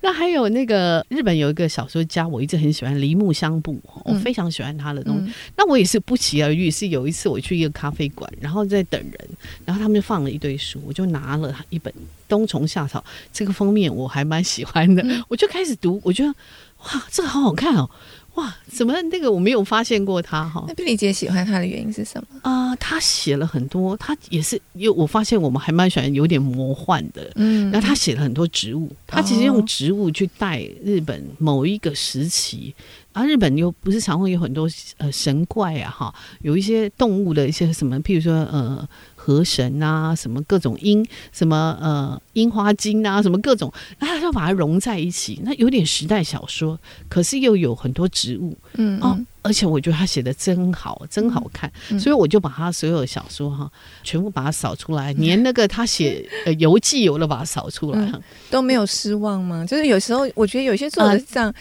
[0.00, 5.32] 那还有那个日本有一个小说家，我一直很喜欢梨木香布，我非常喜欢他的东西。
[5.56, 9.28] 那我也是不期而遇，是有一次我去一个咖啡馆，然后在等人，
[9.64, 11.92] 然后他们就放了一堆书，我就拿了一本
[12.28, 13.00] 《冬虫夏草》，
[13.32, 17.88] 这个封面我还蛮喜欢的，我就开始读，我觉得哇，这个好好看哦。
[18.34, 20.64] 哇，怎么那个我没有发现过他哈？
[20.66, 22.40] 那碧玲姐喜欢他的原因是什么？
[22.42, 32.74] 啊、呃，他写了很多，他也是因为我发现我们还蛮喜欢有点魔幻的，嗯，然后他写了很多植物，他其实用植物去带日本某一个时期。
[33.12, 38.88] 啊，日本又不是常会有很多呃神怪啊，哈，有一些动物的一些什么，譬如说呃
[39.24, 53.70] 河神啊，什么各种樱，什么呃樱花精啊，什么各种，那他就把它融在一起，那有点时代小说，可是又有很多植物，嗯，嗯哦，而且我觉得他写的真好，真好看，嗯、所以我就把他所有的小说哈，
[54.02, 59.64] 全部把它扫出来，连那个他写呃游记，我都把它扫出来、嗯，都没有失望吗？
[59.64, 61.48] 就是有时候我觉得有些作者是这样。
[61.48, 61.54] 啊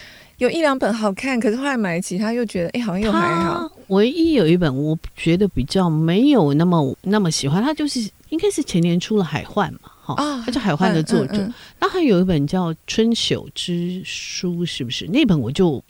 [0.44, 3.72] 有一两本好看，可是后来买其他又觉得，哎、欸，好像又还好。
[3.88, 11.50] 唯一有一本我觉得比较没有那么那么喜欢，他就是应该是前年出了《海幻》嘛，哈、哦，他叫《海幻》的作者。
[11.80, 15.08] 那还、嗯嗯嗯、有一本叫《春朽之书》，是不是？
[15.08, 15.82] 那本我就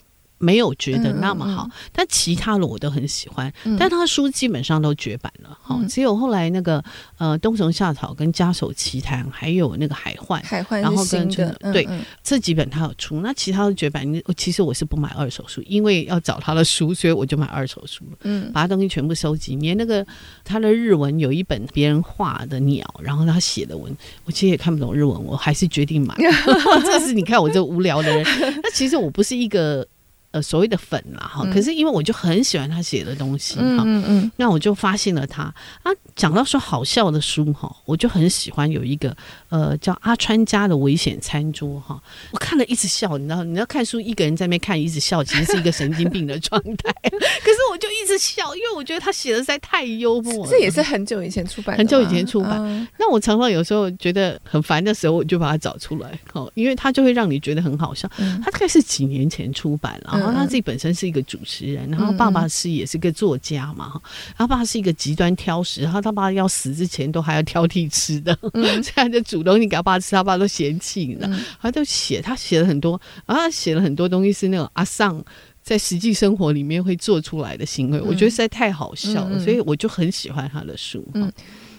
[0.44, 3.52] 没有觉得那么好，嗯嗯、但其他的我都很喜欢。
[3.64, 6.84] 嗯、但他的书基本上都绝版了，哈、嗯，只有后来那个
[7.18, 11.88] 呃《冬虫夏草》跟《家守奇谈》，还有那个海幻《海幻》，然后跟这个对、
[12.22, 19.56] 这几本他有出，那其他的绝版，其实我是不买二手书，因为要找他的书，所以我就买二手书了，嗯，把他东西全部收集。
[19.56, 20.06] 连那个
[20.44, 26.14] 他的日文有一本别人画的鸟，然后他写的文，我其实也看不懂日文，我还是决定买。
[26.84, 28.26] 这是你看我这无聊的人，
[28.62, 29.88] 那其实我不是一个。
[30.34, 35.44] 呃，所谓的粉啦，哈，可是因为我就很喜欢他写的东西，哈、嗯，嗯嗯，那我就发现了他
[35.84, 35.92] 啊。
[36.16, 39.16] 讲到说好笑的书哈，我就很喜欢有一个
[39.50, 42.00] 呃叫阿川家的危险餐桌哈，
[42.32, 46.94] 我看了一直笑，你知道，你要看书一个人在那边看一直笑，其实是一个神经病的状态。
[47.10, 50.52] 可是我就一直笑，因为我觉得他写的实在太幽默了。
[50.52, 52.60] 这也是很久以前出版的，很久以前出版。
[52.60, 58.08] 嗯、那我常常有时候觉得很烦的时候，我就把它找出来，哦，因为它就会让你觉得很好笑。
[58.18, 63.94] 嗯、他大概是几年前出版了，然后他自己本身是一个主持人，然后爸爸是也是个作家嘛，
[64.38, 71.28] 他爸是一个极端挑食，然后他爸要死之前都还要挑剔吃的，嗯、 现在就煮东西给他爸吃，他爸都嫌弃，你知道？
[71.30, 75.24] 嗯、他就写，他写了很多，然后他写了很多东西是那种阿尚
[75.62, 81.06] 在实际生活里面会做出来的行为，嗯、我觉得实在太好笑了，嗯、所以我就很喜欢他的书。
[81.14, 81.32] 嗯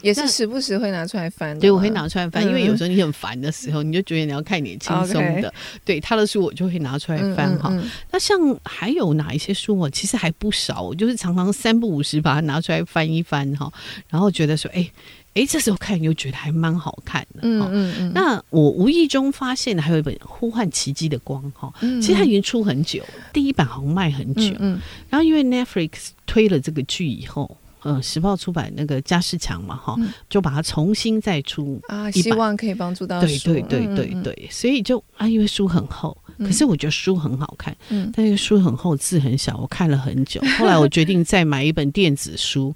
[0.05, 5.53] 也是时不时会拿出来翻，对，我会拿出来翻，因为有时候你很烦的时候，你就觉得你要看点轻松的。
[5.85, 7.73] 对他的书，我就会拿出来翻哈。
[8.11, 13.73] 那像还有哪一些书，我其实还不少，我就是常常三不五时把它拿出来翻一翻哈，
[14.09, 14.87] 然后觉得说，哎
[15.33, 17.41] 哎，这时候看又觉得还蛮好看的。
[17.43, 18.13] 嗯嗯嗯。
[18.15, 24.55] 那我无意中发现还有一本《呼唤奇迹的光》哈，其实它已经出很久，第一版好像卖很久。
[24.59, 24.79] 嗯。
[25.09, 27.57] 然后因为 Netflix 推了这个剧以后。
[27.85, 29.97] 嗯，时报出版那个加世强嘛，哈，
[30.29, 42.75] 就把它重新再出啊，希望可以帮助到对对对对对，所以就啊，因为书很厚，可是我觉得书很好看，嗯，但是书很厚，字很小，我看了很久，后来我决定再买一本电子书，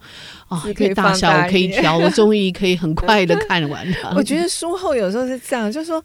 [0.48, 4.10] 啊，可以大小可以调，我终于可以很快的 看完它。
[4.10, 6.02] 我觉得书厚有时候是这样，就是说。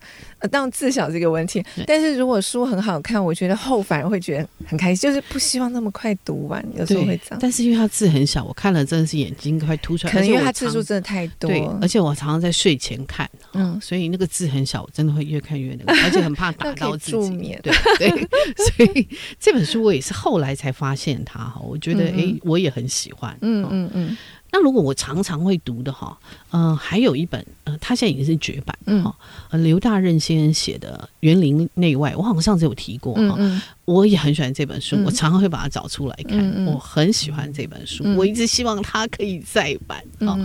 [0.52, 7.40] 当然字小这个问题，但是如果书很好看，我觉得厚反而会觉得很开心，就是不希望那么快读完，有时候会这样。
[7.42, 10.14] 但是因为它字很小，我看了真的是眼睛快凸出来。
[10.14, 11.50] 可能因为它字数真的太多。
[11.50, 17.12] 对，而且我常常在睡前看，嗯，所以那个字很小，我真的会越看越那个， 而且很怕打到自己。
[17.14, 17.60] 助眠。
[17.64, 18.10] 对对，
[18.78, 19.08] 所以
[19.40, 23.36] 这本书我也是后来才发现它哈，我觉得哎，我也很喜欢。
[23.42, 24.18] 嗯嗯嗯。
[24.54, 26.16] 那如果我常常会读的哈，
[26.52, 29.14] 呃，还有一本，呃，他现在已经是绝版哈，
[29.50, 40.38] 呃，刘大任先生写的《园林内外》，我好像上次有提过哈，嗯嗯，我也很喜欢这本书，嗯、我常常会把它找出来看，嗯嗯，我很喜欢这本书，嗯、我一直希望它可以再版啊，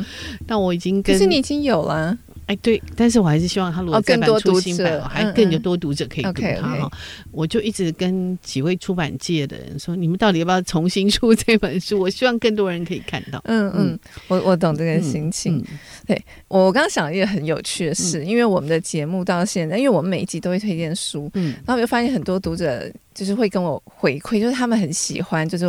[0.47, 2.17] 那、嗯、我已经跟，可是你已经有了。
[2.49, 6.91] 哎，对，但是我还是希望他如果再版出新版，还更有多读者可以读他哈。
[7.31, 12.01] 我就一直跟几位出版界的人说，你们到底要不要重新出这本书？
[12.01, 13.39] 我希望更多人可以看到。
[13.45, 15.63] 嗯嗯，我我懂这个心情。
[16.07, 25.67] 对，我刚刚想了一个很有趣的事，因为我们的节目到现在，因为我们每一集都会推荐书，嗯，然后我就发现很多读者就是会跟我回馈，就是他们很喜欢，就是。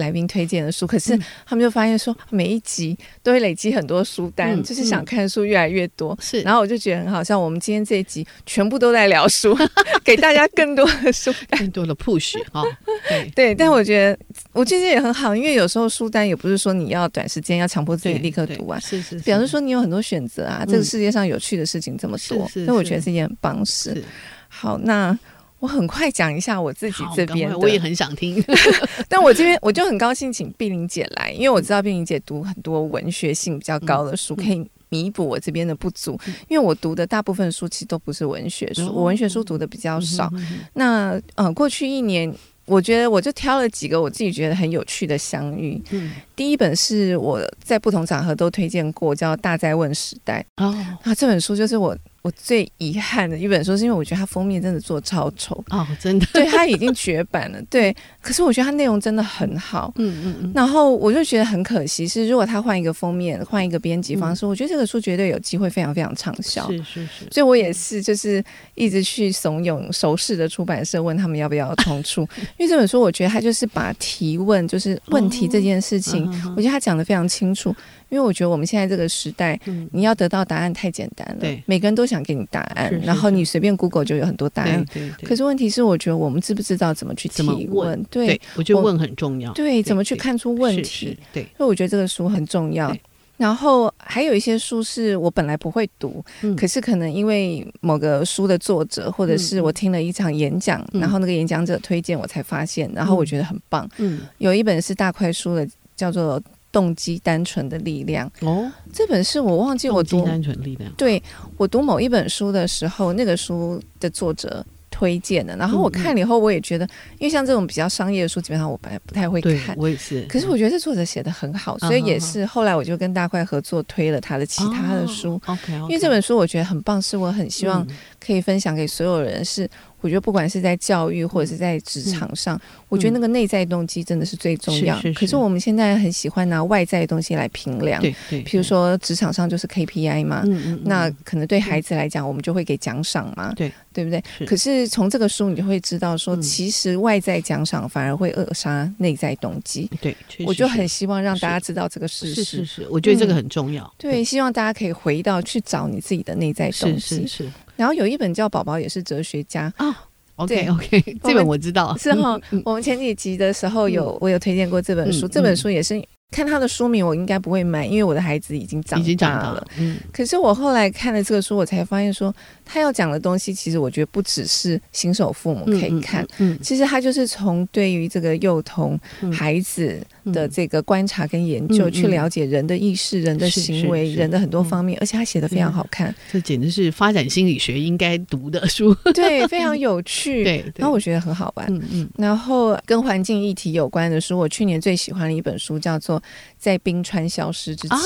[0.00, 6.18] 来宾推荐的书，可是他们就发现说，每一集都会累积很多书单，嗯、就是想看的书越来越多。
[6.20, 9.56] 是，然后我就觉得很好，像我们今天这一集全部都在聊书，
[10.02, 12.64] 给大家更多的书单，更多的 push 哈。
[13.08, 14.18] 对 对，但我觉得
[14.52, 20.64] 我觉得也很好，因为有时候书单也不是说你要短时间要强迫自己立刻读完，是是，表示说你有很多选择啊。
[20.66, 24.02] 嗯、这个世界上有趣的事情这么多，所以我觉得是一件很棒事。
[24.48, 25.16] 好，那。
[25.60, 28.42] 我很快讲一下我自己这边，我也很想听。
[29.08, 36.18] 但我这边我就很高兴请碧玲姐来，因为我知道碧玲姐读很多文学性比较高的书，可以弥补我这边的不足。
[36.48, 40.32] 因为我读的大部分书其实都不是文学书，我文学书读的比较少。
[40.72, 45.80] 那呃，过去一年，我觉得我就挑了几个我自己觉得很有趣的相遇。
[45.90, 50.42] 嗯第一本是我在不同场合都推荐过，叫《大灾问时代》。
[50.64, 51.94] 哦，那这本书就是我。
[52.22, 57.94] 我最遗憾的一本书，是因为我觉得它封面真的做超丑哦，真的，对，它已经绝版了， 对。
[58.20, 60.52] 可是我觉得它内容真的很好，嗯嗯嗯。
[60.54, 66.70] 然后我就觉得很可惜，是如果他换一个封面，换一个编辑方式，我觉得这个书绝对有机会非常非常畅销。
[66.70, 67.26] 是是是。
[67.30, 72.20] 所以我也是，就是一直去怂恿熟识的出版社，问他们要不要重出，
[72.58, 77.74] 因为这本书我觉得他就是把提问，就是问题这件事情，我觉得他讲的非常清楚。
[78.10, 79.58] 因为我觉得我们现在这个时代，
[79.92, 84.84] 你要得到答案太简单了，对，每个人都想给你答案，然后你随便 Google 就有很多答案。
[84.92, 85.28] 对对。
[85.28, 88.02] 可是问题是，我觉得我们知不知道怎么去提问？
[88.10, 89.52] 对，我觉得问很重要。
[89.52, 91.16] 对，怎么去看出问题？
[91.32, 92.94] 对，所以我觉得这个书很重要。
[93.36, 103.88] 然后还有一些书是我本来不会读，嗯、可是可能因为某个书的作者，或者是我听了一场演讲，嗯、然后那个演讲者推荐我才发现，然后我觉得很棒。
[103.96, 105.66] 嗯，有一本是大块书的，
[105.96, 106.38] 叫做
[106.72, 108.30] 《动机单纯的力量》。
[108.46, 110.24] 哦，这本是我忘记我读。
[110.24, 110.92] 单纯力量。
[110.96, 111.22] 对，
[111.56, 114.64] 我读某一本书的时候，那个书的作者。
[114.92, 116.90] 推荐的，然后我看了以后，我也觉得，嗯、
[117.20, 119.74] 因为像这种比较商业的书，基本上我本来不太会看。
[119.78, 120.22] 我也是。
[120.22, 125.40] 可是我觉得这作者写的很好，所以也是后来我就跟大块合作推了他的其他的书。
[125.46, 127.86] 哦、OK，, okay 因为这本书我觉得很棒，是我很希望
[128.18, 129.66] 可以分享给所有人是。
[130.00, 134.96] 我觉得不管是在教育或者是在职场上，嗯、我觉得那个内在动机真的是最重要。
[134.96, 138.40] 是是是，可是我们现在很喜欢拿外在的东西来评量，对对。
[138.42, 144.22] 比如说职场上就是 KPI 嘛，嗯嗯嗯，那可能对孩子来讲，我们就会给奖赏嘛，对对不对？
[144.38, 149.90] 是，可是从这个书你就会知道说，其实外在奖赏反而会扼杀内在动机。
[150.00, 152.44] 对，我就很希望让大家知道这个事实。
[152.44, 153.84] 是是是，我觉得这个很重要。
[153.84, 157.00] 嗯、对，希望大家可以回到去找你自己的内在动机。
[157.00, 157.50] 是是是。
[157.80, 160.04] 然后有一本叫《宝宝也是哲学家》啊
[160.36, 162.38] ，OK OK，这本我知道，是哈。
[162.62, 165.98] 我们前几集的时候有我有推荐过这本书，这本书也是
[166.30, 169.66] 看他的书名，我应该不会买，因为我的孩子已经长大了。
[169.78, 172.34] 嗯，可是我后来看了这个书，我才发现说。
[172.72, 176.58] 他要讲的东西，其实我觉得不只是新手父母可以看，嗯，嗯嗯。
[176.62, 178.96] 其实他就是从对于这个幼童
[179.32, 190.72] 孩子的这个观察跟研究，嗯、去了解人的意识、嗯、人的行为、人的很多方面，而且他写的非常好看，这简直是发展心理学应该读的书，对，非常有趣， 对，对。
[190.76, 196.19] 然后我觉得很好玩，嗯嗯，然后跟环境议题有关的书，我去年最喜欢的一本书叫做
[196.58, 197.98] 《在冰川消失之前》，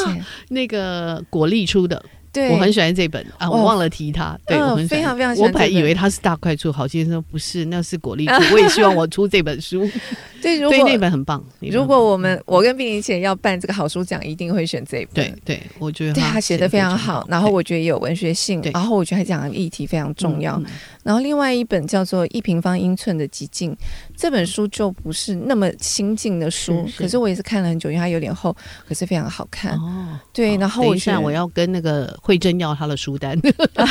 [0.48, 2.04] 那个果粒出的。
[2.34, 4.36] 对，我很喜欢这本啊，我忘了提他。
[4.44, 5.48] 对，我很非常非常喜欢。
[5.48, 8.32] 我本来以为他是大块出，好先生不是，那是果粒出。
[8.52, 9.88] 我也希望我出这本书。
[10.42, 11.42] 对，如果那本很棒。
[11.60, 15.14] 如果我们我跟碧玲姐要办这个好书奖，一定会选这本。
[15.14, 20.60] 对对，我觉得他写的非常好，然后我觉得也有文学性，然后我觉得他讲的议题非常重要。
[21.04, 23.70] 然后另外一本叫做《一平方英寸的极境》，
[24.16, 28.54] 这本书就不是那么新进的书，可是我也是看了很久，因为它有点厚，
[28.88, 29.78] 可是非常好看。
[29.78, 32.18] 哦，对，然后我现在我要跟那个。
[32.24, 33.38] 慧珍要他的书单，
[33.76, 33.86] 啊，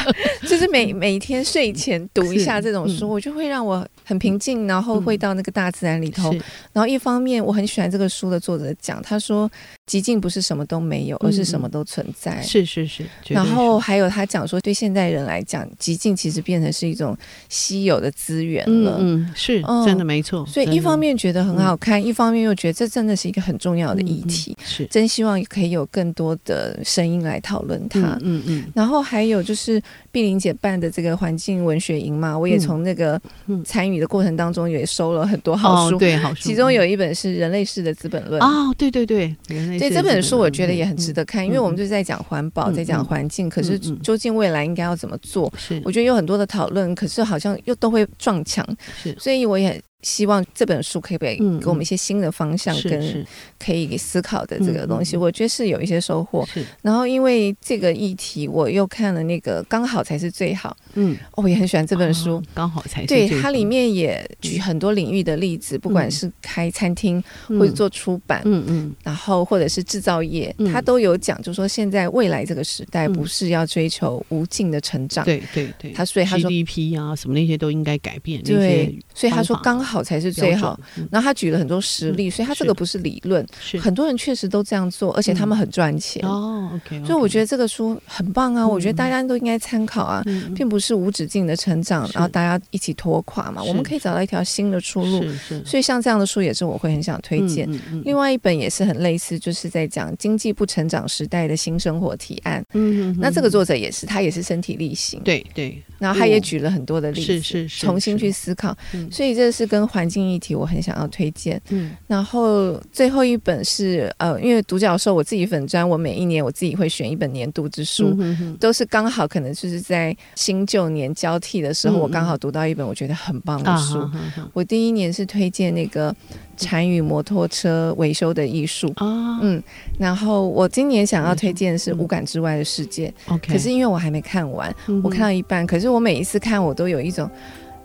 [0.47, 6.33] 就是每每天睡前读一下这种书，嗯、我就会让我很平静，然后会到那个大自然里头。
[6.33, 6.41] 嗯、
[6.73, 9.49] 然后一方面我很喜欢这个书的作者讲，他说
[9.85, 12.35] 极境不是什么都没有，而是什么都存在。
[12.35, 13.03] 嗯、是是是。
[13.27, 17.17] 然后还有他讲说，对现代人来讲，极境其实变成是一种
[17.49, 18.97] 稀有的资源了。
[18.99, 20.45] 嗯，是真的没错。
[20.45, 24.55] 所以一方面觉得很好看，嗯、一方面又觉得这真的是一个很重要的议题。
[24.59, 28.17] 嗯、是，真希望可以有更多的声音来讨论它。
[28.21, 29.81] 嗯嗯，然后还有就是
[30.11, 33.19] 碧玲姐办的这个环境文学营嘛，我也从那个
[33.65, 36.41] 参与的过程当中也收了很多好书，对，好书。
[36.43, 45.51] 其中有一本是《人类式的资本论》哦，对对对，对这本书我觉得也很值得看，因为我们就是在讲环保，在讲环境，可是究竟未来应该要怎么做？
[45.57, 48.67] 是，我觉得有很多的讨论，可是好像又都会撞墙，
[49.01, 49.81] 是，所以我也。
[50.03, 53.25] 希望这本书可以给给我们一些新的方向跟
[53.57, 56.45] 可以思考的这个东西，我觉得是有一些收获。
[56.81, 60.75] 然后因为这个议题，我又看了那个刚好才是最好。
[60.95, 62.43] 嗯，我也很喜欢这本书。
[62.53, 75.23] 刚好才是对，它里面也举很多领域的例子，不管是开餐厅或者做出版，嗯嗯，然后或者是制造业，它都有讲，就是说现在未来这个时代不是要追求无尽的成长。
[75.23, 78.43] 对对对，他所以他说 GDP 啊什么那些都应该改变。
[78.43, 79.92] 对，所以他说刚好。
[79.93, 80.79] 好才是最好，
[81.11, 83.45] 然后他举了很多实例，所以他这个不是理论，
[83.79, 86.25] 很多人确实都这样做，而且他们很赚钱。
[86.27, 86.71] 哦。
[86.73, 90.23] OK，所以我觉得这个书很棒啊，我觉得大家都应该参考啊，
[90.55, 95.23] 并不是无止境的成长，然后大家一起拖垮嘛，我们可以找到一条新的出路。
[95.63, 97.69] 所以像这样的书也是我会很想推荐。
[98.03, 102.65] 另外一本也是很类似，就是在讲经济不成长时代的新生活提案。
[102.73, 105.21] 嗯，那这个作者也是，他也是身体力行。
[105.23, 108.75] 对对，然后他也举了很多的例子，是是重新去思考。
[109.11, 111.61] 所以这是跟环境议题，我很想要推荐。
[111.69, 124.09] 嗯，然后最后一本是呃，因为独角兽我自己粉专，我每一年我自己会选一本年度之书，嗯、哼哼都是刚好可能就是在新旧年交替的时候，嗯、我刚好读到一本我觉得很棒的书。
[124.53, 126.15] 我第一年是推荐那个
[126.57, 129.61] 禅与摩托车维修的艺术啊，嗯，
[129.97, 133.13] 然后我今年想要推荐的是《五感之外的世界》。
[133.33, 137.29] OK，可是因为我还没看完，嗯、我看到一半，可是我每一次看我都有一种。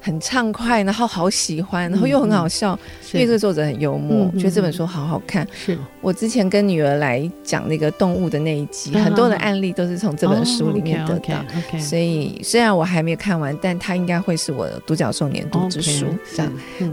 [0.01, 2.79] 很畅快，然后好喜欢，然后又很好笑，
[3.13, 5.47] 因为这个作者很幽默，觉得这本书好好看。
[5.53, 11.45] 是我之前跟女儿来讲那个动物的那一集，很多的案例都是从这本书里面得到。
[11.79, 16.07] 所以虽然我还没有看完，但它应该会是我的独角兽年度之书。
[16.35, 16.53] 这样，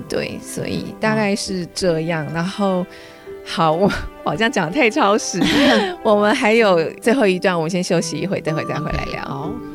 [0.09, 2.25] 对，所以大概是这样。
[2.33, 2.85] 然后。
[3.47, 3.87] 好，我
[4.25, 5.39] 好像讲得太超时，
[6.01, 9.21] 我们还有最后一段，我们先休息一会，等会再回来聊。
[9.71, 9.74] 好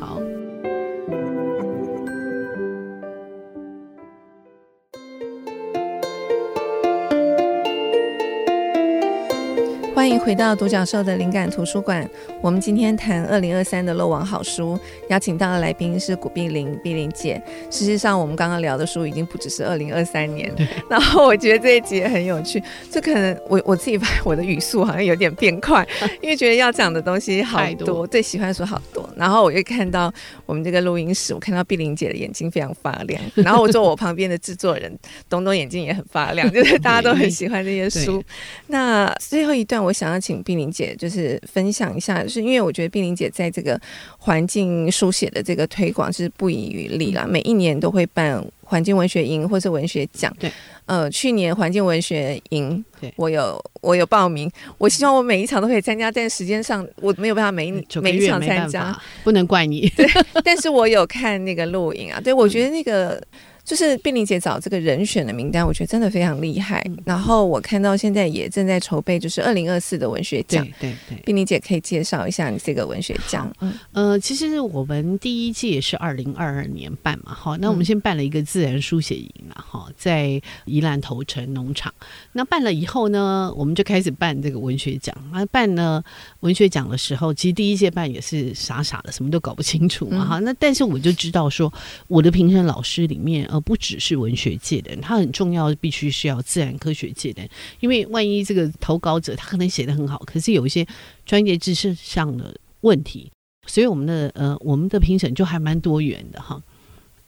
[10.01, 12.09] 欢迎回到独角兽的灵感图书馆。
[12.41, 14.75] 我们今天谈二零二三的漏网好书，
[15.09, 17.39] 邀请到的来宾是古碧玲，碧玲姐。
[17.69, 20.51] 事实上，我们刚刚聊的书已经不只是二零二三年。
[20.89, 25.87] 然后我觉得这一集也很有趣，就可能我我自己发现我的语速好像有点变快，
[26.19, 29.07] 因为觉得要讲的东西好多，多对，喜欢说好多。
[29.15, 30.11] 然后我又看到
[30.47, 33.21] 我们这个录音室，我看到碧玲姐的眼睛非常发亮。
[33.37, 34.91] 然后我坐我旁边的制作人
[35.29, 38.23] 东东眼睛也很发亮，就是大家都很喜欢这些书。
[38.65, 39.90] 那最后一段我。
[39.91, 43.77] 我想要请碧玲姐，就是分享一下，就是因为我觉得碧玲姐在这个
[44.17, 50.33] 环境书写的这个推广是不遗余力啦，每一年都会办环境文学营或是文学奖。
[50.39, 50.49] 对，
[50.85, 52.81] 呃，去年环境文学营，
[53.17, 57.71] 我有我有报名，我希望我每一场都可以参加，但时间上我没有办法每一
[58.01, 59.89] 每一场参加，不能怪你。
[59.97, 60.07] 对，
[60.45, 63.21] 但是我有看那个录影啊，对，我觉得那个。
[63.63, 66.83] 就是碧玲姐找这个人选的名单，我觉得真的非常厉害。
[66.89, 70.65] 嗯、然后我看到现在也正在筹备，就是二零二四的文学奖。
[70.79, 73.49] 对对对，碧玲姐可以介绍一下你这个文学奖。
[73.61, 81.93] 嗯呃，其实我们第一届是二零二二年办嘛，好，那我们先办了一个自然书写营嘛，哈，在宜兰头城农场。
[82.33, 85.15] 那办了以后呢，我们就开始办这个文学奖。
[85.31, 86.03] 那办呢
[86.41, 90.43] 文学奖的时候，其实第一届办也是傻傻的，什么都搞不清楚嘛，哈、嗯。
[90.45, 91.71] 那但是我就知道说，
[92.07, 93.47] 我的评审老师里面。
[93.51, 97.49] 而不只是文学界的人，他很重要，必须是要自然科学界的人，
[97.79, 100.85] 因为万一这个投稿者他可能写的很好，可是有一些
[101.25, 103.31] 专业知识上的问题，
[103.67, 106.61] 所以我们的呃我们的评审就还蛮多元的哈。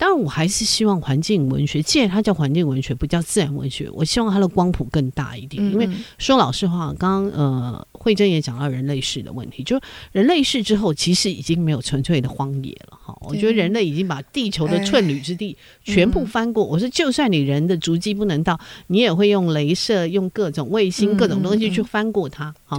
[0.04, 5.64] 当然，我还是希望环境文学，既然它叫环境文学，不叫自然文学，我希望它的光谱更大一点。
[5.64, 9.80] 因为说老实话，刚刚呃慧珍也讲到人类世的问题，就
[10.12, 13.18] 人类世之后，其实已经没有纯粹的荒野了哈。
[13.22, 16.66] 我觉得人类已经把地球的寸缕之地全部翻过。
[16.66, 22.54] 我说，就算你人的足迹不能到，你也会用镭射、用各种卫星、各种东西去翻过它。
[22.66, 22.76] 哈，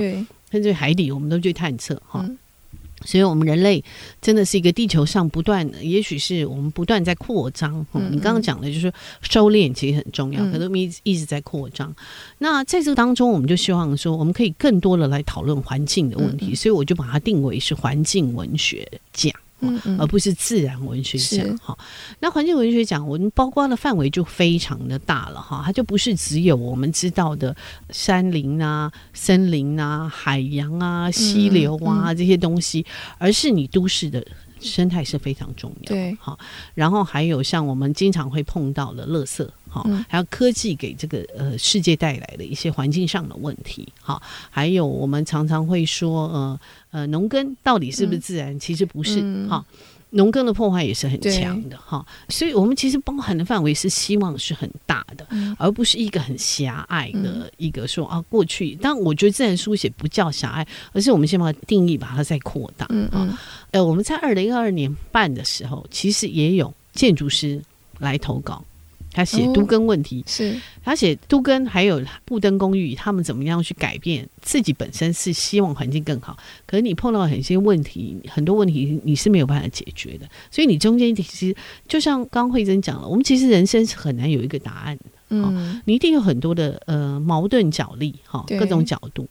[0.53, 2.23] 甚至海底，我们都去探测哈。
[3.05, 3.83] 所以，我们人类
[4.21, 7.87] 真的是一个地球上不断，也许是我们不断在扩张。
[7.93, 8.93] 嗯，你刚刚讲的就是
[9.23, 11.95] 收敛，其实很重要，可能我们一直一直在扩张。
[12.39, 19.33] 那在这个当中，我们就希望说，我们可以更多的来讨论环境的问题，所以我就把它定为是环境文学奖。
[19.65, 21.77] 嗯嗯，而不是自然文学奖哈。
[22.21, 25.63] 那环境文学奖，我们包括的范围就非常的大了哈。
[25.65, 27.55] 它就不是只有我们知道的
[27.91, 32.85] 山林啊、森林啊、海洋啊、溪流啊这些东西，
[33.19, 34.25] 而是你都市的
[34.61, 35.89] 生态是非常重要。
[35.89, 36.39] 对，好。
[36.75, 44.23] 然后还有像我们经常会碰到的垃圾，哈，还有科技给这个呃世界带来的一些环境上的问题，哈。
[44.51, 46.61] 还有我们常常会说呃。
[46.95, 48.55] 呃，农耕到底是不是自然？
[48.55, 49.67] 嗯、其实不是哈，
[50.11, 58.79] 农耕、嗯、的破坏也是很强的哈，所以我们其实包含的范围是希望是很大的，嗯、而不是一个很狭隘的一个说啊过去。
[58.81, 62.87] 但我觉得自然书写不叫狭隘，而是我们先把定义，把它再扩大。
[62.91, 63.37] 嗯嗯。
[63.73, 67.61] 呃，我们在二零二二年办的时候，其实也有建筑师
[67.99, 68.65] 来投稿。
[69.15, 76.37] 他写都根问题，哦、是他写都根，还有布登公寓，他们怎么样去改变自己本身是希望环境更好，
[76.67, 81.55] 可是你碰到很些问题，很多问题你是没有办法解决的，所以你中间其实
[81.87, 89.29] 就像刚慧珍讲了，我们其实人生是很难有一个答案的，嗯，你一定有很多的呃矛盾角力哈，各种角度，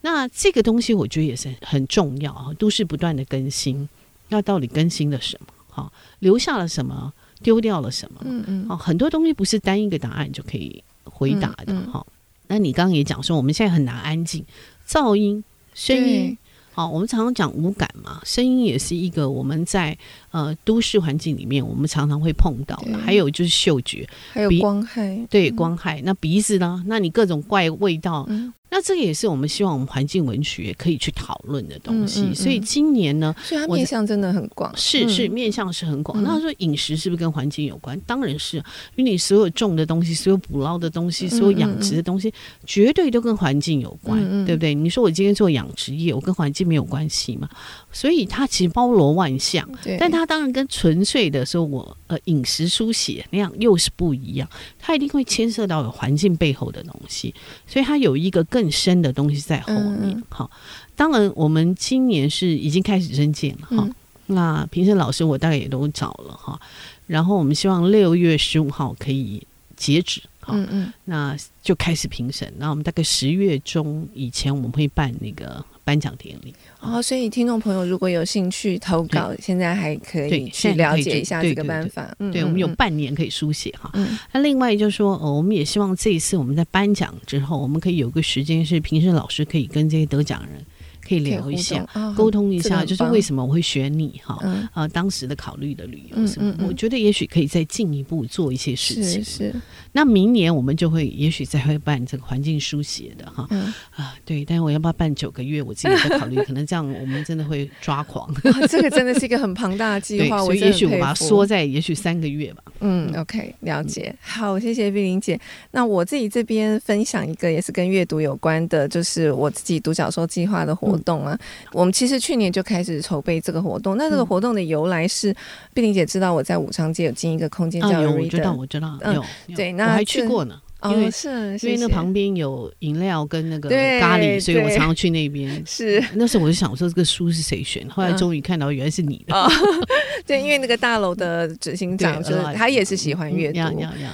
[0.00, 3.86] 那这个东西我觉得也是很重要啊，都市不断的更新，
[4.30, 5.46] 那到底更新了什么？
[5.68, 7.12] 哈，留下了什么？
[7.42, 8.20] 丢掉了什么？
[8.24, 12.00] 嗯嗯，哦，很多东西不是单一个答案就可以回答的哈。
[12.00, 12.12] 嗯嗯，
[12.48, 14.44] 那你刚刚也讲说，我们现在很难安静，
[14.86, 15.42] 噪音、
[15.74, 16.36] 声音，
[16.72, 19.96] 好对，我们常常讲五感嘛，声音也是一个我们在
[20.36, 26.02] 呃都市环境里面我们常常会碰到的，还有就是嗅觉，还有光害，对光害。
[26.04, 26.84] 那鼻子呢？
[26.86, 28.26] 那你各种怪味道。
[28.28, 36.20] 嗯那这个也是我们希望我们环境文学可以去讨论的东西，嗯嗯嗯、所以今年呢，所以它面向真的很广，是是面向是很广。
[36.20, 37.98] 嗯、那说饮食是不是跟环境有关？
[38.04, 38.56] 当然是，
[38.96, 42.34] 因为你所有种的东西、所有捕捞的东西、所有养殖的东西，
[42.66, 44.74] 绝对都跟环境有关，对不对？
[44.74, 47.48] 你说我今天做养殖业，我跟环境没有关系嘛？
[47.96, 49.96] 所以它其实包罗万象，对。
[49.98, 54.46] 但它当然跟纯粹的说我呃饮食书写那样又是不一样，
[54.78, 57.34] 它一定会牵涉到有环境背后的东西，
[57.66, 60.22] 所以它有一个更深的东西在后面。
[60.28, 63.94] 好、嗯，当然我们今年是已经开始征件了哈，嗯、
[64.26, 66.60] 那评审老师我大概也都找了哈，
[67.06, 69.42] 然后我们希望六月十五号可以
[69.74, 70.20] 截止。
[70.40, 71.36] 哈，嗯嗯，那
[71.66, 72.52] 就开始评审。
[72.58, 76.54] 那我们大概十月中以前，我们会办那个颁奖典礼。
[76.80, 82.04] 哦，所以听众朋友如果有兴趣投稿，现在还可以去了解一下这个办法。
[82.20, 83.90] 对，对，对，对，我们有半年可以书写哈。
[84.30, 90.64] 那另外就是说，哦，我们也希望这一次我们在颁奖之后，我们可以有个时间是评审老师可以跟这些得奖人。
[91.08, 91.86] 可以聊一下，
[92.16, 94.68] 沟通一下，就是为什么我会选你哈？
[94.72, 96.66] 啊，当时的考虑的理由什么？
[96.66, 99.24] 我觉得也许可以再进一步做一些事情。
[99.24, 99.54] 是，
[99.96, 103.48] 那明年我们就会，也许再会办这个环境书写的哈。
[103.94, 105.62] 啊，对，但是我要不要办九个月？
[105.62, 108.30] 我自己在考虑，可能这样我们真的会抓狂。
[108.68, 112.62] 这个真的是一个很庞大的计划， 所以也许我把它缩在也许三个月吧。
[112.80, 114.14] 嗯，OK，了解。
[114.20, 115.40] 好，谢谢碧玲姐。
[115.70, 121.24] 那我自己这边分享一个也是跟阅读有关的，就是我自己独角兽计划的活动。
[121.24, 121.38] 啊，
[121.72, 123.96] 我们其实去年就开始筹备这个活动。
[123.96, 125.34] 那这个活动的由来是，
[125.72, 129.24] 碧玲姐知道我在武昌街有经营一个空间叫 Reader，我知道，我知道，有，
[129.54, 130.60] 对，那我还去过呢。
[130.92, 133.68] 因为是，因为那旁边有饮料跟那个
[134.00, 135.50] 咖喱，所以我常常去那边。
[135.66, 137.88] 是，那时候我就想说，这个书是谁选？
[137.88, 139.34] 后来终于看到，原来是你的。
[140.24, 143.60] 对，因为那个大楼的执行长就是他也是喜欢阅读，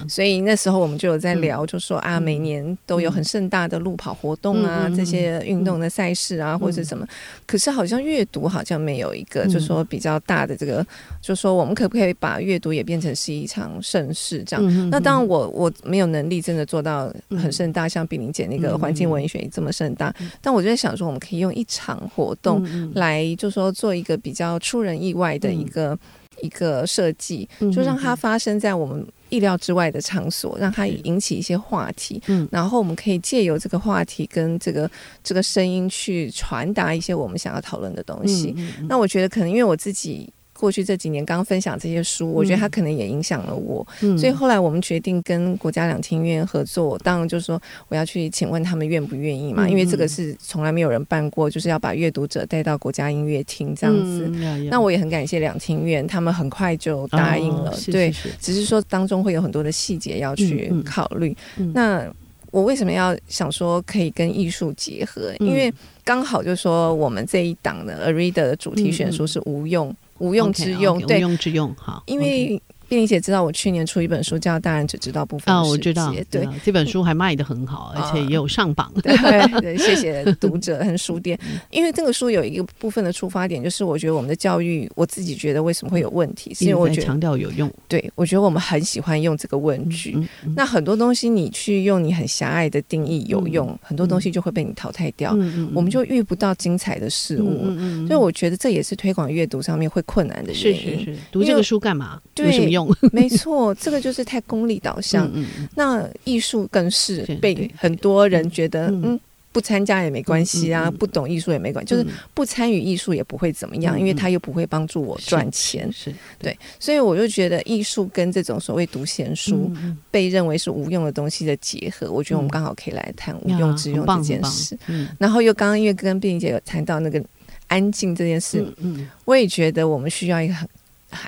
[0.08, 7.06] 所以那时候我们就有在聊，就说啊，每年都有很盛大的路跑活动啊，这些运动的赛事啊，或者什么。
[7.46, 10.84] 可是好像阅读好像没有一个，就说比较大的这个，
[11.20, 14.90] 就说我们可不可以把阅读也变成是一场盛事这样？
[14.90, 16.61] 那当然我我没有能力真的。
[16.64, 22.62] 做到很盛大，像比玲姐那个环境文学这么盛大，但我就在想说，我们可以用一场活动
[22.94, 25.98] 来，就说做一个比较出人意外的一个
[26.40, 34.90] 一个设计，就让它发生在我们意料之外的场所，让它引起一些话题，然后我们可以借由这个话题跟这个
[35.22, 38.54] 这个声音去传达一些我们想要讨论的东西。
[38.88, 40.32] 那我觉得可能因为我自己。
[40.62, 46.96] 过去这几年刚分享这些书，我觉得他可能也影响了我，嗯、所以后来我们决定跟国家两厅院合作。
[47.00, 54.30] 当然就是说我要去请问他们愿不愿意嘛，嗯、因为这个是从来没有人办过，就是要把阅读者带到国家音乐厅这样子。
[54.32, 57.72] 嗯、那我也很感谢两厅院，他们很快就答应了。
[57.72, 61.36] 哦、是是是对，只是说当中会有很多的细节要去考虑。
[61.74, 62.08] 那
[62.52, 65.34] 我为什么要想说可以跟艺术结合？
[65.40, 69.92] 嗯、因为刚好就是说我们这一档的 A Reader 的主题选书是无用。
[70.22, 72.62] 无用之用，okay, okay, 对，无用之用，好，因为。
[72.92, 78.92] 碧玲姐知道我去年出一本书叫《大人只知道部分》哦，我知道，对，这本书还卖得很好，而且也有上榜。
[79.02, 79.16] 对，
[79.62, 81.38] 对，谢谢读者和书店。
[81.70, 87.72] 因为这个书有一个部分的出发点，就是我觉得我们的教育，我自己觉得为什么会有问题，是因为我觉得强调有用。
[87.88, 90.14] 对，我觉得我们很喜欢用这个问句。
[90.54, 95.34] 那很多东西你去用你很狭隘的定义有用，很多东西就会被你淘汰掉，
[95.72, 97.74] 我们就遇不到精彩的事物。
[98.06, 100.74] 所以我觉得这也是推广阅读上面会困难的原因。
[100.74, 102.20] 是是是，读这个书干嘛？
[102.36, 102.81] 有什么用？
[103.12, 105.26] 没错，这个就是太功利导向。
[105.34, 109.20] 嗯嗯、那艺术更是被很多人觉得，嗯，嗯，
[109.50, 115.90] 不参加也没关系啊，嗯嗯、不懂艺术也没关系，就是不参与艺术也不会怎么样，嗯、因为他又不会帮助我赚钱。
[115.92, 124.78] 是，是对，所以我就觉得艺术跟这种所谓读闲书、嗯、被认为是无用的东西的结合，我觉得我们刚好可以来谈无用之用这件事。
[124.86, 127.22] 嗯、然后又刚刚因为跟碧玲姐有谈到那个
[127.68, 130.68] 安静这件事，嗯，嗯我也觉得我们需要一个很。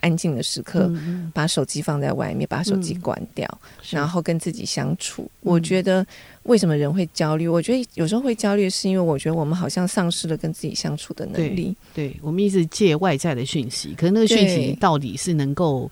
[0.00, 0.90] 安静的时刻，
[1.32, 5.22] 把手机放在外面，把手机关掉，嗯、然后跟自己相处。
[5.22, 6.06] 嗯、我觉得
[6.44, 7.46] 为什么人会焦虑？
[7.46, 11.76] 我觉得有时候会焦虑，是因为我觉得我们好像丧失了跟自己相处的能力。
[11.94, 15.90] 对，对我们一直借外在的讯息，可是那个讯息到底是能够。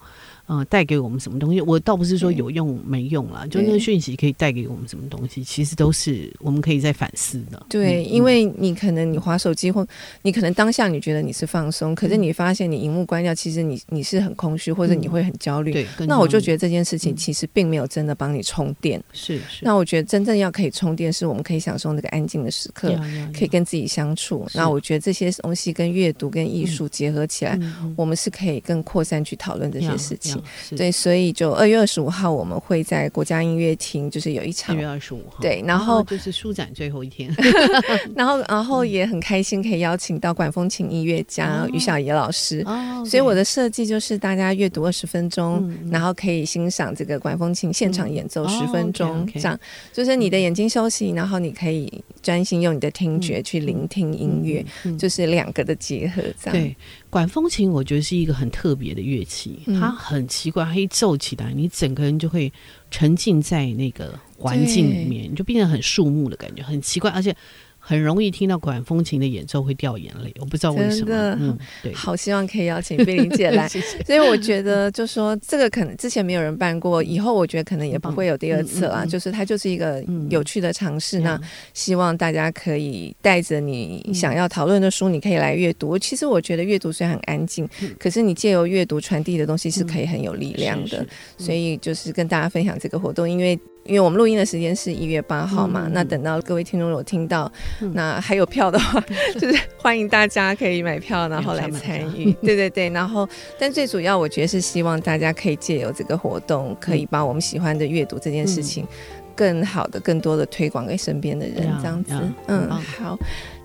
[0.48, 1.60] 嗯，带给我们什么东西？
[1.60, 7.64] 我倒不是说有用没用啦，就那个讯息可以带给我们什么东西，其实都是我们可以在反思的。
[7.68, 9.86] 对，因为你可能你划手机或
[10.22, 15.72] 你可能当下你觉得你是放松，可是你发现你荧幕关掉，其实你你是很空虚，或者你会很焦虑。
[15.72, 19.02] 对，那我就觉得这件事情其实并没有真的帮你充电。
[19.12, 19.64] 是是。
[19.64, 22.92] 那我觉得真正要可以充电，是我们可以享受那个安静的时刻，
[23.32, 24.46] 可以跟自己相处。
[24.54, 27.58] 那我觉得这些东西跟阅读跟艺术结合起来，
[27.96, 30.31] 我们是可以更扩散去讨论这些事情。
[30.76, 34.74] 对，所以就二月二十五号，我们会在国家音乐厅，就是有一场。
[34.76, 37.34] 二月二十五号，对，然后就是书展最后一天，
[38.14, 42.62] 然后然后也很开心可以邀请到管风琴音乐家于小野老师。
[42.66, 49.58] 哦，所以我的设计就是大家阅读二十分钟，然后可以欣赏这个管风琴现场演奏十分钟，这样
[49.92, 54.64] 就是你的眼睛休息，然后你可以专心用你的听觉去聆听音乐，
[54.96, 56.52] 就是两个的结合，这样。
[56.52, 56.76] 对。
[57.12, 62.50] 管风琴，我觉得是一个很特别的乐器，嗯、它很奇怪，它一奏起来，你整个人就会
[62.90, 67.36] 沉浸在那个环境里面，你就变得很肃穆的感觉，很奇怪，而且
[67.84, 71.06] 很容易听到管风琴的演奏会掉眼泪，我不知道为什么。
[71.06, 73.68] 真的，嗯，对，好希望可以邀请碧玲姐来。
[73.68, 74.00] 谢谢。
[74.04, 79.04] 所以我觉得，就说这个可能之前没有人办过，以后我觉得可能也不会有第二次了。
[79.04, 81.18] 就是它就是一个有趣的尝试。
[81.18, 81.40] 那
[81.74, 85.98] 希望大家可以带着你想要讨论的书，你可以来阅读。
[85.98, 87.68] 其实我觉得阅读虽然很安静，
[87.98, 91.04] 可是你借由阅读传递的东西是可以很有力量的。
[91.36, 93.58] 所以就是跟大家分享这个活动，因为。
[93.84, 102.32] 因为我们录音的时间是一月八号嘛，嗯、那等到各位听众有听到，嗯、那还有票的话，嗯、 就是欢迎大家可以买票，然后来参与。
[102.42, 103.28] 对对对，然后，
[103.58, 108.86] 但最主要我觉得是希望大家可以借由这个活动，可以把我们喜欢的阅读这件事情，
[109.34, 112.14] 更好的、更多的推广给身边的人，这样子。
[112.46, 113.18] 嗯，好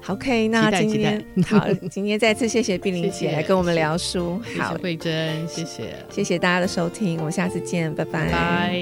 [0.07, 4.41] ，OK，那今天好， 今天再次谢谢碧玲姐来跟我们聊书。
[4.57, 8.31] 好，慧珍，谢谢，谢谢大家的收听，我们下次见，拜拜。
[8.31, 8.81] 拜。